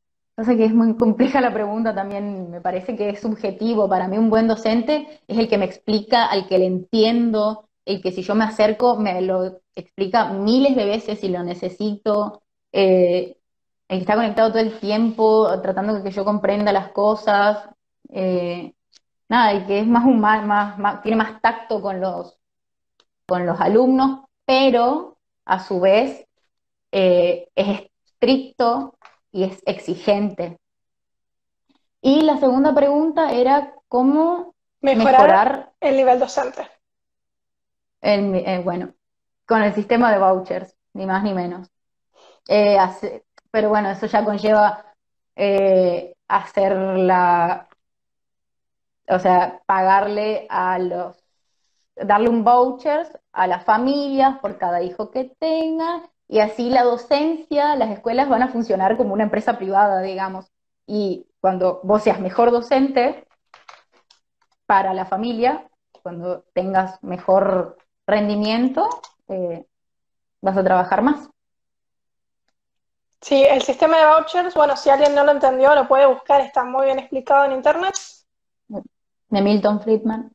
sé 0.44 0.56
que 0.56 0.64
es 0.64 0.74
muy 0.74 0.96
compleja 0.96 1.40
la 1.40 1.52
pregunta 1.52 1.94
también, 1.94 2.50
me 2.50 2.60
parece 2.60 2.96
que 2.96 3.10
es 3.10 3.20
subjetivo. 3.20 3.88
Para 3.88 4.08
mí 4.08 4.18
un 4.18 4.30
buen 4.30 4.48
docente 4.48 5.20
es 5.26 5.38
el 5.38 5.48
que 5.48 5.58
me 5.58 5.64
explica, 5.64 6.26
al 6.26 6.46
que 6.48 6.58
le 6.58 6.66
entiendo, 6.66 7.68
el 7.84 8.00
que 8.02 8.12
si 8.12 8.22
yo 8.22 8.34
me 8.34 8.44
acerco 8.44 8.96
me 8.96 9.20
lo 9.22 9.60
explica 9.74 10.32
miles 10.32 10.76
de 10.76 10.84
veces 10.84 11.20
si 11.20 11.28
lo 11.28 11.42
necesito, 11.42 12.42
eh, 12.72 13.39
que 13.98 14.02
está 14.02 14.14
conectado 14.14 14.50
todo 14.50 14.60
el 14.60 14.78
tiempo, 14.78 15.60
tratando 15.60 15.94
de 15.94 16.02
que 16.02 16.12
yo 16.12 16.24
comprenda 16.24 16.72
las 16.72 16.92
cosas. 16.92 17.68
Eh, 18.08 18.72
nada, 19.28 19.52
el 19.52 19.66
que 19.66 19.80
es 19.80 19.86
más 19.86 20.04
humano, 20.04 20.46
más, 20.46 21.02
tiene 21.02 21.16
más 21.16 21.40
tacto 21.40 21.82
con 21.82 22.00
los, 22.00 22.38
con 23.26 23.46
los 23.46 23.60
alumnos, 23.60 24.26
pero 24.44 25.18
a 25.44 25.58
su 25.58 25.80
vez 25.80 26.24
eh, 26.92 27.48
es 27.54 27.90
estricto 28.04 28.96
y 29.32 29.44
es 29.44 29.60
exigente. 29.66 30.60
Y 32.00 32.22
la 32.22 32.38
segunda 32.38 32.72
pregunta 32.72 33.32
era 33.32 33.74
cómo 33.88 34.54
mejorar, 34.80 35.72
el 35.80 35.96
nivel 35.96 36.20
docente. 36.20 36.68
Eh, 38.02 38.60
bueno, 38.64 38.94
con 39.46 39.62
el 39.62 39.74
sistema 39.74 40.12
de 40.12 40.18
vouchers, 40.18 40.76
ni 40.92 41.06
más 41.06 41.24
ni 41.24 41.34
menos. 41.34 41.68
Eh, 42.48 42.78
pero 43.50 43.68
bueno, 43.68 43.90
eso 43.90 44.06
ya 44.06 44.24
conlleva 44.24 44.84
eh, 45.36 46.14
hacer 46.28 46.76
la, 46.76 47.68
o 49.08 49.18
sea, 49.18 49.60
pagarle 49.66 50.46
a 50.50 50.78
los, 50.78 51.22
darle 51.96 52.28
un 52.28 52.44
voucher 52.44 53.20
a 53.32 53.46
las 53.46 53.64
familias 53.64 54.38
por 54.40 54.58
cada 54.58 54.82
hijo 54.82 55.10
que 55.10 55.24
tengan 55.38 56.02
y 56.28 56.38
así 56.40 56.70
la 56.70 56.84
docencia, 56.84 57.74
las 57.74 57.90
escuelas 57.90 58.28
van 58.28 58.42
a 58.42 58.48
funcionar 58.48 58.96
como 58.96 59.14
una 59.14 59.24
empresa 59.24 59.58
privada, 59.58 60.00
digamos. 60.00 60.46
Y 60.86 61.26
cuando 61.40 61.80
vos 61.82 62.04
seas 62.04 62.20
mejor 62.20 62.52
docente 62.52 63.26
para 64.66 64.94
la 64.94 65.06
familia, 65.06 65.68
cuando 66.02 66.44
tengas 66.54 67.02
mejor 67.02 67.76
rendimiento, 68.06 68.88
eh, 69.28 69.66
vas 70.40 70.56
a 70.56 70.62
trabajar 70.62 71.02
más. 71.02 71.28
Sí, 73.20 73.44
el 73.44 73.62
sistema 73.62 73.98
de 73.98 74.06
vouchers, 74.06 74.54
bueno, 74.54 74.76
si 74.76 74.88
alguien 74.88 75.14
no 75.14 75.24
lo 75.24 75.32
entendió, 75.32 75.74
lo 75.74 75.86
puede 75.86 76.06
buscar, 76.06 76.40
está 76.40 76.64
muy 76.64 76.86
bien 76.86 76.98
explicado 76.98 77.44
en 77.44 77.52
internet. 77.52 77.94
De 78.68 79.42
Milton 79.42 79.80
Friedman. 79.80 80.32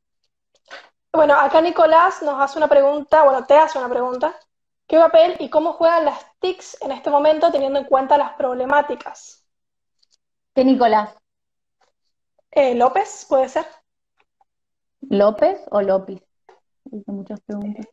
Bueno, 1.11 1.33
acá 1.33 1.61
Nicolás 1.61 2.21
nos 2.21 2.39
hace 2.39 2.57
una 2.57 2.67
pregunta, 2.67 3.23
bueno, 3.23 3.45
te 3.45 3.57
hace 3.57 3.79
una 3.79 3.89
pregunta. 3.89 4.35
¿Qué 4.87 4.99
papel 4.99 5.35
y 5.39 5.49
cómo 5.49 5.73
juegan 5.73 6.05
las 6.05 6.25
TICs 6.39 6.81
en 6.81 6.91
este 6.91 7.09
momento 7.09 7.51
teniendo 7.51 7.79
en 7.79 7.85
cuenta 7.85 8.17
las 8.17 8.33
problemáticas? 8.33 9.43
¿Qué 10.53 10.63
Nicolás? 10.63 11.17
Eh, 12.51 12.75
López, 12.75 13.25
¿puede 13.27 13.49
ser? 13.49 13.65
¿López 15.01 15.59
o 15.71 15.81
López? 15.81 16.21
muchas 17.07 17.41
preguntas. 17.41 17.87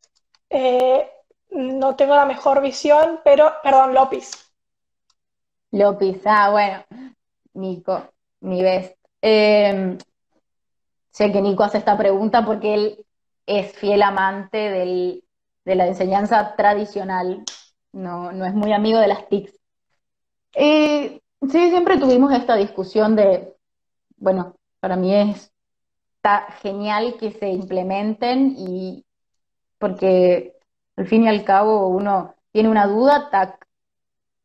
Eh, 0.50 1.10
no 1.50 1.96
tengo 1.96 2.14
la 2.14 2.26
mejor 2.26 2.60
visión, 2.60 3.20
pero, 3.24 3.52
perdón, 3.62 3.94
López. 3.94 4.51
López, 5.72 6.22
ah, 6.26 6.50
bueno, 6.50 6.84
Nico, 7.54 8.08
mi 8.40 8.62
best. 8.62 8.96
Em, 9.20 9.98
sé 11.10 11.32
que 11.32 11.42
Nico 11.42 11.64
hace 11.64 11.78
esta 11.78 11.96
pregunta 11.98 12.44
porque 12.44 12.74
él 12.74 13.06
es 13.46 13.72
fiel 13.72 14.02
amante 14.02 14.58
del, 14.58 15.24
de 15.64 15.74
la 15.74 15.86
enseñanza 15.86 16.54
tradicional, 16.56 17.44
no, 17.92 18.32
no 18.32 18.44
es 18.46 18.54
muy 18.54 18.72
amigo 18.72 18.98
de 18.98 19.08
las 19.08 19.28
TICs. 19.28 19.58
sí, 20.54 21.20
siempre 21.70 21.98
tuvimos 21.98 22.32
esta 22.32 22.56
discusión 22.56 23.16
de, 23.16 23.54
bueno, 24.16 24.56
para 24.80 24.96
mí 24.96 25.14
es 25.14 25.52
está 26.22 26.52
genial 26.62 27.16
que 27.18 27.32
se 27.32 27.48
implementen 27.48 28.54
y 28.56 29.04
porque 29.78 30.54
al 30.94 31.08
fin 31.08 31.24
y 31.24 31.28
al 31.28 31.44
cabo 31.44 31.88
uno 31.88 32.36
tiene 32.52 32.68
una 32.68 32.86
duda, 32.86 33.28
tac, 33.28 33.66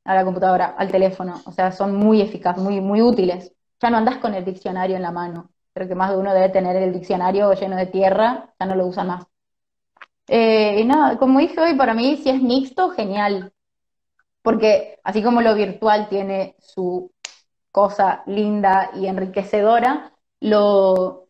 a 0.07 0.15
la 0.15 0.23
computadora, 0.23 0.75
al 0.77 0.89
teléfono, 0.89 1.41
o 1.45 1.51
sea, 1.51 1.71
son 1.71 1.95
muy 1.95 2.21
eficaces, 2.21 2.63
muy, 2.63 2.81
muy 2.81 3.01
útiles. 3.01 3.53
Ya 3.81 3.89
no 3.89 3.97
andas 3.97 4.17
con 4.17 4.33
el 4.33 4.45
diccionario 4.45 4.95
en 4.95 5.01
la 5.03 5.11
mano, 5.11 5.51
creo 5.73 5.87
que 5.87 5.95
más 5.95 6.09
de 6.09 6.17
uno 6.17 6.33
debe 6.33 6.49
tener 6.49 6.75
el 6.77 6.93
diccionario 6.93 7.53
lleno 7.53 7.75
de 7.75 7.85
tierra, 7.87 8.53
ya 8.59 8.65
no 8.65 8.75
lo 8.75 8.87
usan 8.87 9.07
más. 9.07 9.25
Eh, 10.27 10.81
y 10.81 10.85
nada, 10.85 11.17
como 11.17 11.39
dije 11.39 11.59
hoy, 11.59 11.75
para 11.75 11.93
mí 11.93 12.17
si 12.17 12.29
es 12.29 12.41
mixto, 12.41 12.89
genial. 12.91 13.53
Porque 14.41 14.99
así 15.03 15.21
como 15.21 15.41
lo 15.41 15.53
virtual 15.55 16.09
tiene 16.09 16.55
su 16.59 17.11
cosa 17.71 18.23
linda 18.27 18.91
y 18.95 19.07
enriquecedora, 19.07 20.13
lo 20.39 21.27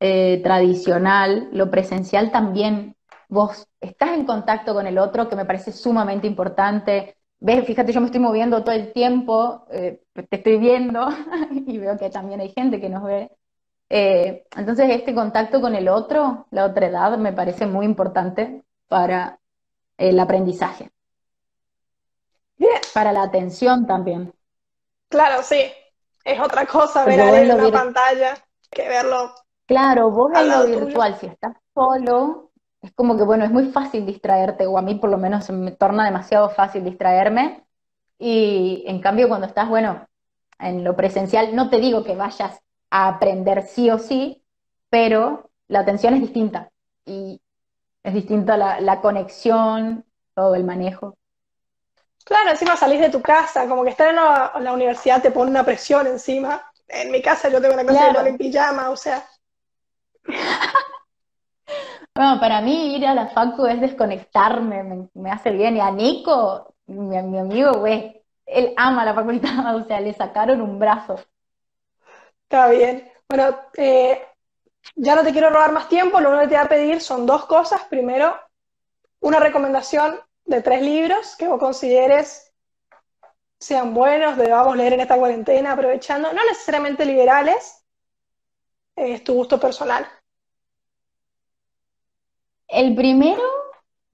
eh, 0.00 0.40
tradicional, 0.42 1.48
lo 1.52 1.70
presencial 1.70 2.30
también, 2.30 2.96
vos 3.28 3.66
estás 3.80 4.10
en 4.10 4.26
contacto 4.26 4.74
con 4.74 4.86
el 4.86 4.98
otro, 4.98 5.28
que 5.28 5.36
me 5.36 5.44
parece 5.44 5.72
sumamente 5.72 6.26
importante. 6.26 7.16
Ves, 7.46 7.66
fíjate, 7.66 7.92
yo 7.92 8.00
me 8.00 8.06
estoy 8.06 8.22
moviendo 8.22 8.64
todo 8.64 8.74
el 8.74 8.90
tiempo, 8.94 9.66
eh, 9.70 10.02
te 10.14 10.36
estoy 10.36 10.56
viendo 10.56 11.06
y 11.50 11.76
veo 11.76 11.98
que 11.98 12.08
también 12.08 12.40
hay 12.40 12.48
gente 12.48 12.80
que 12.80 12.88
nos 12.88 13.04
ve. 13.04 13.30
Eh, 13.90 14.46
entonces, 14.56 14.88
este 14.88 15.14
contacto 15.14 15.60
con 15.60 15.74
el 15.74 15.88
otro, 15.88 16.46
la 16.52 16.64
otra 16.64 16.86
edad, 16.86 17.18
me 17.18 17.34
parece 17.34 17.66
muy 17.66 17.84
importante 17.84 18.64
para 18.88 19.38
el 19.98 20.18
aprendizaje. 20.18 20.90
Para 22.94 23.12
la 23.12 23.24
atención 23.24 23.86
también. 23.86 24.32
Claro, 25.10 25.42
sí. 25.42 25.70
Es 26.24 26.40
otra 26.40 26.64
cosa 26.64 27.04
ver 27.04 27.20
en 27.20 27.48
la 27.48 27.70
pantalla 27.70 28.38
que 28.70 28.88
verlo. 28.88 29.34
Claro, 29.66 30.10
vos 30.10 30.32
en 30.34 30.48
lo 30.48 30.64
virtual, 30.64 31.18
si 31.20 31.26
estás 31.26 31.54
solo, 31.74 32.43
es 32.84 32.92
como 32.92 33.16
que, 33.16 33.22
bueno, 33.22 33.44
es 33.46 33.50
muy 33.50 33.70
fácil 33.70 34.04
distraerte, 34.04 34.66
o 34.66 34.76
a 34.76 34.82
mí 34.82 34.96
por 34.96 35.08
lo 35.08 35.16
menos 35.16 35.48
me 35.48 35.72
torna 35.72 36.04
demasiado 36.04 36.50
fácil 36.50 36.84
distraerme. 36.84 37.64
Y 38.18 38.84
en 38.86 39.00
cambio, 39.00 39.26
cuando 39.26 39.46
estás, 39.46 39.70
bueno, 39.70 40.06
en 40.58 40.84
lo 40.84 40.94
presencial, 40.94 41.56
no 41.56 41.70
te 41.70 41.80
digo 41.80 42.04
que 42.04 42.14
vayas 42.14 42.60
a 42.90 43.08
aprender 43.08 43.62
sí 43.66 43.90
o 43.90 43.98
sí, 43.98 44.44
pero 44.90 45.50
la 45.66 45.80
atención 45.80 46.12
es 46.12 46.20
distinta 46.20 46.70
y 47.06 47.40
es 48.02 48.12
distinta 48.12 48.58
la, 48.58 49.00
conexión, 49.00 50.04
todo 50.34 50.54
el 50.54 50.64
manejo. 50.64 51.16
Claro, 52.22 52.50
encima 52.50 52.76
salís 52.76 53.00
de 53.00 53.08
tu 53.08 53.22
casa, 53.22 53.66
como 53.66 53.82
que 53.84 53.90
estar 53.90 54.10
en 54.10 54.16
la, 54.16 54.72
universidad 54.74 55.22
te 55.22 55.30
pone 55.30 55.50
una 55.50 55.64
presión 55.64 56.06
encima. 56.06 56.70
En 56.86 57.10
mi 57.10 57.22
casa 57.22 57.48
yo 57.48 57.62
tengo 57.62 57.72
una 57.72 57.86
cosa 57.86 58.12
de 58.12 58.28
en 58.28 58.36
pijama, 58.36 58.90
o 58.90 58.96
sea. 58.96 59.26
Bueno, 62.14 62.38
para 62.38 62.60
mí 62.60 62.94
ir 62.94 63.06
a 63.06 63.14
la 63.14 63.28
facu 63.28 63.66
es 63.66 63.80
desconectarme, 63.80 65.08
me, 65.14 65.30
hace 65.30 65.50
bien. 65.50 65.76
Y 65.76 65.80
a 65.80 65.90
Nico, 65.90 66.74
mi, 66.86 67.20
mi 67.22 67.38
amigo, 67.38 67.72
güey, 67.74 68.22
él 68.46 68.72
ama 68.76 69.04
la 69.04 69.14
facultad, 69.14 69.76
o 69.76 69.84
sea, 69.84 70.00
le 70.00 70.12
sacaron 70.14 70.60
un 70.60 70.78
brazo. 70.78 71.16
Está 72.44 72.68
bien. 72.68 73.10
Bueno, 73.28 73.58
eh, 73.76 74.22
ya 74.94 75.16
no 75.16 75.24
te 75.24 75.32
quiero 75.32 75.50
robar 75.50 75.72
más 75.72 75.88
tiempo, 75.88 76.20
lo 76.20 76.28
único 76.28 76.42
que 76.42 76.48
te 76.48 76.54
voy 76.54 76.64
a 76.64 76.68
pedir 76.68 77.00
son 77.00 77.26
dos 77.26 77.46
cosas. 77.46 77.82
Primero, 77.84 78.38
una 79.20 79.40
recomendación 79.40 80.20
de 80.44 80.62
tres 80.62 80.82
libros 80.82 81.34
que 81.36 81.48
vos 81.48 81.58
consideres 81.58 82.52
sean 83.58 83.94
buenos, 83.94 84.36
debamos 84.36 84.76
leer 84.76 84.92
en 84.92 85.00
esta 85.00 85.16
cuarentena, 85.16 85.72
aprovechando, 85.72 86.32
no 86.32 86.44
necesariamente 86.44 87.04
liberales, 87.06 87.84
es 88.94 89.24
tu 89.24 89.34
gusto 89.34 89.58
personal. 89.58 90.06
El 92.68 92.94
primero, 92.94 93.42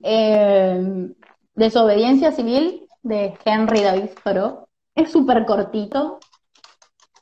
eh, 0.02 1.12
Desobediencia 1.54 2.32
Civil, 2.32 2.88
de 3.02 3.36
Henry 3.44 3.82
David 3.82 4.10
Thoreau, 4.22 4.66
es 4.94 5.10
súper 5.10 5.46
cortito. 5.46 6.18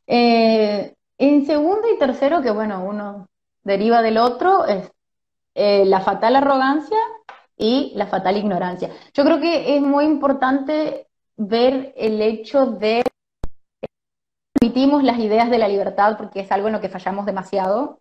Eh, 0.07 0.95
en 1.19 1.47
segundo 1.47 1.89
y 1.93 1.99
tercero, 1.99 2.43
que 2.43 2.51
bueno, 2.51 2.85
uno 2.85 3.29
deriva 3.63 4.03
del 4.03 4.19
otro, 4.19 4.67
es 4.67 4.91
eh, 5.55 5.85
la 5.85 6.01
fatal 6.01 6.37
arrogancia 6.37 6.99
y 7.57 7.93
la 7.95 8.07
fatal 8.07 8.37
ignorancia. 8.37 8.91
Yo 9.13 9.25
creo 9.25 9.41
que 9.41 9.77
es 9.77 9.83
muy 9.83 10.05
importante 10.05 11.09
ver 11.37 11.93
el 11.97 12.23
hecho 12.23 12.67
de 12.67 13.05
permitimos 14.53 15.05
las 15.05 15.19
ideas 15.19 15.51
de 15.51 15.59
la 15.59 15.69
libertad 15.69 16.17
porque 16.17 16.41
es 16.41 16.51
algo 16.53 16.69
en 16.69 16.75
lo 16.75 16.81
que 16.81 16.89
fallamos 16.89 17.27
demasiado 17.27 18.01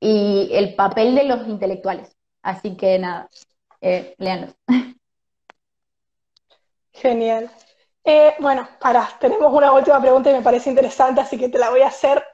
y 0.00 0.50
el 0.52 0.74
papel 0.74 1.14
de 1.14 1.24
los 1.24 1.46
intelectuales. 1.46 2.16
Así 2.42 2.76
que 2.76 2.98
nada, 2.98 3.28
eh, 3.80 4.14
léanlos. 4.18 4.54
Genial. 6.92 7.50
Eh, 8.04 8.34
bueno, 8.40 8.66
para, 8.80 9.08
tenemos 9.20 9.52
una 9.52 9.72
última 9.72 10.00
pregunta 10.00 10.30
y 10.30 10.34
me 10.34 10.42
parece 10.42 10.70
interesante, 10.70 11.20
así 11.20 11.38
que 11.38 11.48
te 11.48 11.58
la 11.58 11.70
voy 11.70 11.82
a 11.82 11.88
hacer. 11.88 12.24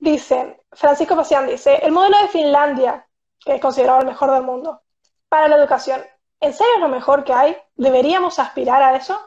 Dicen, 0.00 0.56
Francisco 0.72 1.14
Pacián 1.14 1.46
dice, 1.46 1.76
el 1.76 1.92
modelo 1.92 2.18
de 2.22 2.28
Finlandia, 2.28 3.06
que 3.38 3.54
es 3.54 3.60
considerado 3.60 4.00
el 4.00 4.06
mejor 4.06 4.32
del 4.32 4.42
mundo, 4.42 4.82
para 5.28 5.46
la 5.48 5.56
educación, 5.56 6.00
¿en 6.40 6.52
serio 6.52 6.72
es 6.76 6.80
lo 6.80 6.88
mejor 6.88 7.22
que 7.24 7.32
hay? 7.32 7.56
¿Deberíamos 7.76 8.38
aspirar 8.40 8.82
a 8.82 8.96
eso? 8.96 9.20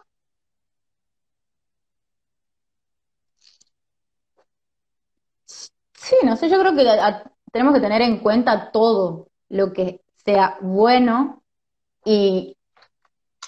Sí, 5.94 6.16
no 6.24 6.36
sé, 6.36 6.50
yo 6.50 6.60
creo 6.60 6.76
que 6.76 6.84
tenemos 7.52 7.74
que 7.74 7.80
tener 7.82 8.02
en 8.02 8.20
cuenta 8.20 8.72
todo 8.72 9.28
lo 9.54 9.72
que 9.72 10.02
sea 10.26 10.58
bueno 10.62 11.44
y 12.04 12.58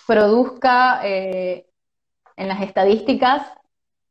produzca 0.06 1.02
eh, 1.04 1.68
en 2.38 2.48
las 2.48 2.62
estadísticas 2.62 3.42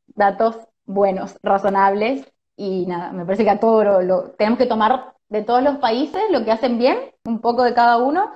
datos 0.07 0.57
buenos, 0.85 1.37
razonables, 1.41 2.29
y 2.57 2.85
nada, 2.85 3.13
me 3.13 3.23
parece 3.23 3.45
que 3.45 3.49
a 3.49 3.59
todo 3.61 4.01
lo, 4.01 4.31
tenemos 4.31 4.59
que 4.59 4.65
tomar 4.65 5.13
de 5.29 5.41
todos 5.41 5.63
los 5.63 5.77
países 5.77 6.21
lo 6.31 6.43
que 6.43 6.51
hacen 6.51 6.77
bien, 6.77 6.97
un 7.23 7.39
poco 7.39 7.63
de 7.63 7.73
cada 7.73 7.97
uno, 7.97 8.29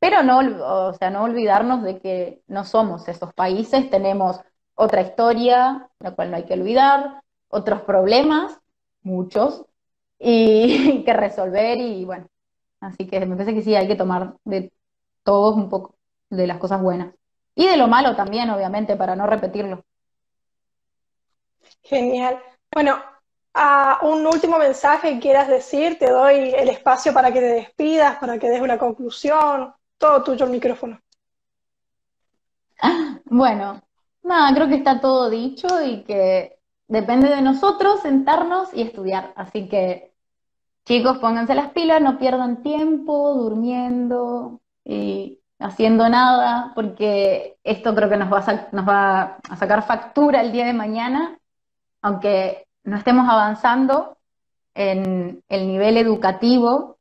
pero 0.00 0.24
no, 0.24 0.40
o 0.88 0.92
sea, 0.94 1.10
no 1.10 1.22
olvidarnos 1.22 1.84
de 1.84 2.00
que 2.00 2.42
no 2.48 2.64
somos 2.64 3.06
esos 3.06 3.32
países, 3.34 3.88
tenemos 3.88 4.40
otra 4.74 5.02
historia, 5.02 5.88
la 6.00 6.10
cual 6.16 6.30
no 6.32 6.38
hay 6.38 6.44
que 6.44 6.54
olvidar, 6.54 7.22
otros 7.48 7.82
problemas, 7.82 8.58
muchos, 9.02 9.64
y 10.18 11.02
que 11.04 11.12
resolver, 11.12 11.78
y 11.78 12.04
bueno, 12.04 12.26
así 12.80 13.06
que 13.06 13.24
me 13.26 13.36
parece 13.36 13.54
que 13.54 13.62
sí, 13.62 13.74
hay 13.74 13.86
que 13.88 13.96
tomar 13.96 14.36
de 14.44 14.72
todos 15.22 15.56
un 15.56 15.68
poco 15.68 15.96
de 16.30 16.46
las 16.46 16.58
cosas 16.58 16.82
buenas. 16.82 17.14
Y 17.54 17.66
de 17.66 17.76
lo 17.76 17.88
malo 17.88 18.16
también, 18.16 18.50
obviamente, 18.50 18.96
para 18.96 19.16
no 19.16 19.26
repetirlo. 19.26 19.84
Genial. 21.82 22.40
Bueno, 22.72 22.98
a 23.54 23.98
un 24.02 24.26
último 24.26 24.58
mensaje 24.58 25.14
que 25.14 25.20
quieras 25.20 25.48
decir, 25.48 25.98
te 25.98 26.10
doy 26.10 26.54
el 26.56 26.68
espacio 26.68 27.12
para 27.12 27.32
que 27.32 27.40
te 27.40 27.46
despidas, 27.46 28.16
para 28.18 28.38
que 28.38 28.48
des 28.48 28.60
una 28.60 28.78
conclusión, 28.78 29.74
todo 29.98 30.22
tuyo 30.22 30.44
el 30.46 30.52
micrófono. 30.52 31.00
Bueno, 33.32 33.80
nada, 34.24 34.52
creo 34.54 34.68
que 34.68 34.74
está 34.74 35.00
todo 35.00 35.30
dicho 35.30 35.68
y 35.84 36.02
que 36.02 36.58
depende 36.88 37.28
de 37.28 37.42
nosotros 37.42 38.00
sentarnos 38.00 38.74
y 38.74 38.82
estudiar. 38.82 39.32
Así 39.36 39.68
que, 39.68 40.09
chicos, 40.90 41.18
pónganse 41.18 41.54
las 41.54 41.70
pilas, 41.70 42.02
no 42.02 42.18
pierdan 42.18 42.64
tiempo 42.64 43.32
durmiendo 43.34 44.60
y 44.84 45.38
haciendo 45.60 46.08
nada, 46.08 46.72
porque 46.74 47.58
esto 47.62 47.94
creo 47.94 48.08
que 48.08 48.16
nos 48.16 48.32
va 48.32 48.38
a, 48.38 48.68
nos 48.72 48.88
va 48.88 49.38
a 49.48 49.56
sacar 49.56 49.84
factura 49.84 50.40
el 50.40 50.50
día 50.50 50.66
de 50.66 50.72
mañana, 50.72 51.38
aunque 52.02 52.66
no 52.82 52.96
estemos 52.96 53.28
avanzando, 53.28 54.16
en 54.74 55.44
el 55.48 55.68
nivel 55.68 55.96
educativo, 55.96 56.98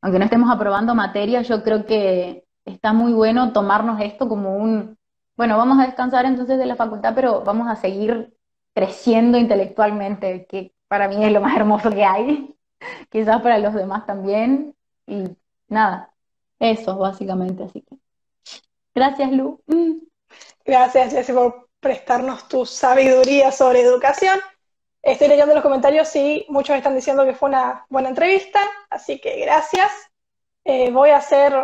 aunque 0.00 0.18
no 0.18 0.24
estemos 0.24 0.50
aprobando 0.50 0.94
materias, 0.94 1.46
yo 1.48 1.62
creo 1.62 1.84
que 1.84 2.44
está 2.64 2.94
muy 2.94 3.12
bueno 3.12 3.52
tomarnos 3.52 4.00
esto 4.00 4.26
como 4.26 4.56
un, 4.56 4.96
bueno, 5.36 5.58
vamos 5.58 5.78
a 5.78 5.84
descansar 5.84 6.24
entonces 6.24 6.58
de 6.58 6.64
la 6.64 6.76
facultad, 6.76 7.12
pero 7.14 7.42
vamos 7.44 7.68
a 7.68 7.76
seguir 7.76 8.34
creciendo 8.72 9.36
intelectualmente, 9.36 10.46
que 10.48 10.72
para 10.88 11.08
mí 11.08 11.22
es 11.22 11.30
lo 11.30 11.42
más 11.42 11.54
hermoso 11.54 11.90
que 11.90 12.06
hay, 12.06 12.54
quizás 13.10 13.40
para 13.42 13.58
los 13.58 13.74
demás 13.74 14.06
también, 14.06 14.74
y 15.06 15.24
nada, 15.68 16.12
eso 16.58 16.96
básicamente, 16.96 17.64
así 17.64 17.82
que 17.82 17.96
gracias 18.94 19.32
Lu. 19.32 19.62
Gracias 20.64 21.12
Jessy 21.12 21.32
por 21.32 21.68
prestarnos 21.80 22.48
tu 22.48 22.66
sabiduría 22.66 23.52
sobre 23.52 23.80
educación. 23.80 24.38
Estoy 25.02 25.28
leyendo 25.28 25.54
los 25.54 25.62
comentarios 25.62 26.14
y 26.16 26.44
muchos 26.48 26.76
están 26.76 26.94
diciendo 26.94 27.24
que 27.24 27.34
fue 27.34 27.48
una 27.48 27.86
buena 27.88 28.08
entrevista, 28.08 28.60
así 28.90 29.20
que 29.20 29.40
gracias. 29.40 29.90
Eh, 30.64 30.90
voy 30.90 31.10
a 31.10 31.18
hacer 31.18 31.54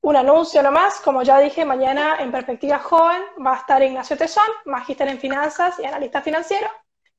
un 0.00 0.16
anuncio 0.16 0.62
nomás, 0.62 1.00
como 1.00 1.22
ya 1.22 1.38
dije, 1.38 1.64
mañana 1.64 2.16
en 2.18 2.32
Perspectiva 2.32 2.78
Joven 2.78 3.22
va 3.44 3.54
a 3.54 3.58
estar 3.58 3.82
Ignacio 3.82 4.16
Tesón, 4.16 4.44
magíster 4.64 5.08
en 5.08 5.18
finanzas 5.18 5.78
y 5.78 5.84
analista 5.84 6.20
financiero. 6.20 6.68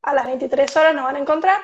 A 0.02 0.14
las 0.14 0.26
23 0.26 0.76
horas 0.78 0.94
nos 0.94 1.06
van 1.06 1.16
a 1.16 1.20
encontrar. 1.20 1.62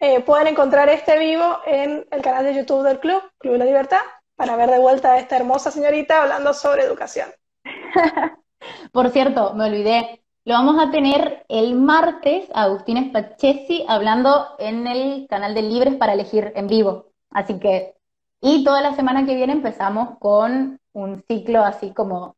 Eh, 0.00 0.20
pueden 0.20 0.48
encontrar 0.48 0.88
este 0.88 1.18
vivo 1.18 1.60
en 1.66 2.06
el 2.10 2.22
canal 2.22 2.44
de 2.44 2.54
YouTube 2.54 2.82
del 2.82 3.00
club, 3.00 3.22
Club 3.38 3.52
de 3.52 3.58
la 3.58 3.64
Libertad, 3.64 4.00
para 4.36 4.56
ver 4.56 4.70
de 4.70 4.78
vuelta 4.78 5.12
a 5.12 5.18
esta 5.18 5.36
hermosa 5.36 5.70
señorita 5.70 6.22
hablando 6.22 6.52
sobre 6.52 6.82
educación. 6.82 7.30
Por 8.92 9.10
cierto, 9.10 9.54
me 9.54 9.66
olvidé, 9.66 10.22
lo 10.44 10.54
vamos 10.54 10.76
a 10.78 10.90
tener 10.90 11.44
el 11.48 11.74
martes, 11.74 12.48
Agustín 12.54 13.08
Spachesi, 13.08 13.84
hablando 13.88 14.56
en 14.58 14.86
el 14.86 15.26
canal 15.28 15.54
de 15.54 15.62
Libres 15.62 15.94
para 15.94 16.12
elegir 16.14 16.52
en 16.54 16.66
vivo. 16.66 17.12
Así 17.30 17.58
que, 17.58 17.96
y 18.40 18.64
toda 18.64 18.82
la 18.82 18.94
semana 18.94 19.24
que 19.24 19.34
viene 19.34 19.52
empezamos 19.52 20.18
con 20.18 20.78
un 20.92 21.24
ciclo 21.28 21.62
así 21.62 21.92
como 21.92 22.36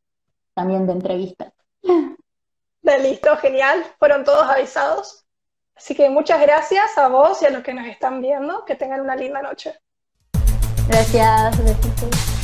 también 0.53 0.87
de 0.87 0.93
entrevistas. 0.93 1.53
De 2.81 2.99
listo, 2.99 3.35
genial. 3.37 3.83
Fueron 3.99 4.23
todos 4.23 4.43
avisados. 4.43 5.26
Así 5.77 5.93
que 5.95 6.09
muchas 6.09 6.41
gracias 6.41 6.97
a 6.97 7.07
vos 7.07 7.41
y 7.41 7.45
a 7.45 7.51
los 7.51 7.63
que 7.63 7.73
nos 7.73 7.85
están 7.87 8.21
viendo. 8.21 8.65
Que 8.65 8.75
tengan 8.75 9.01
una 9.01 9.15
linda 9.15 9.41
noche. 9.41 9.73
Gracias. 10.87 12.36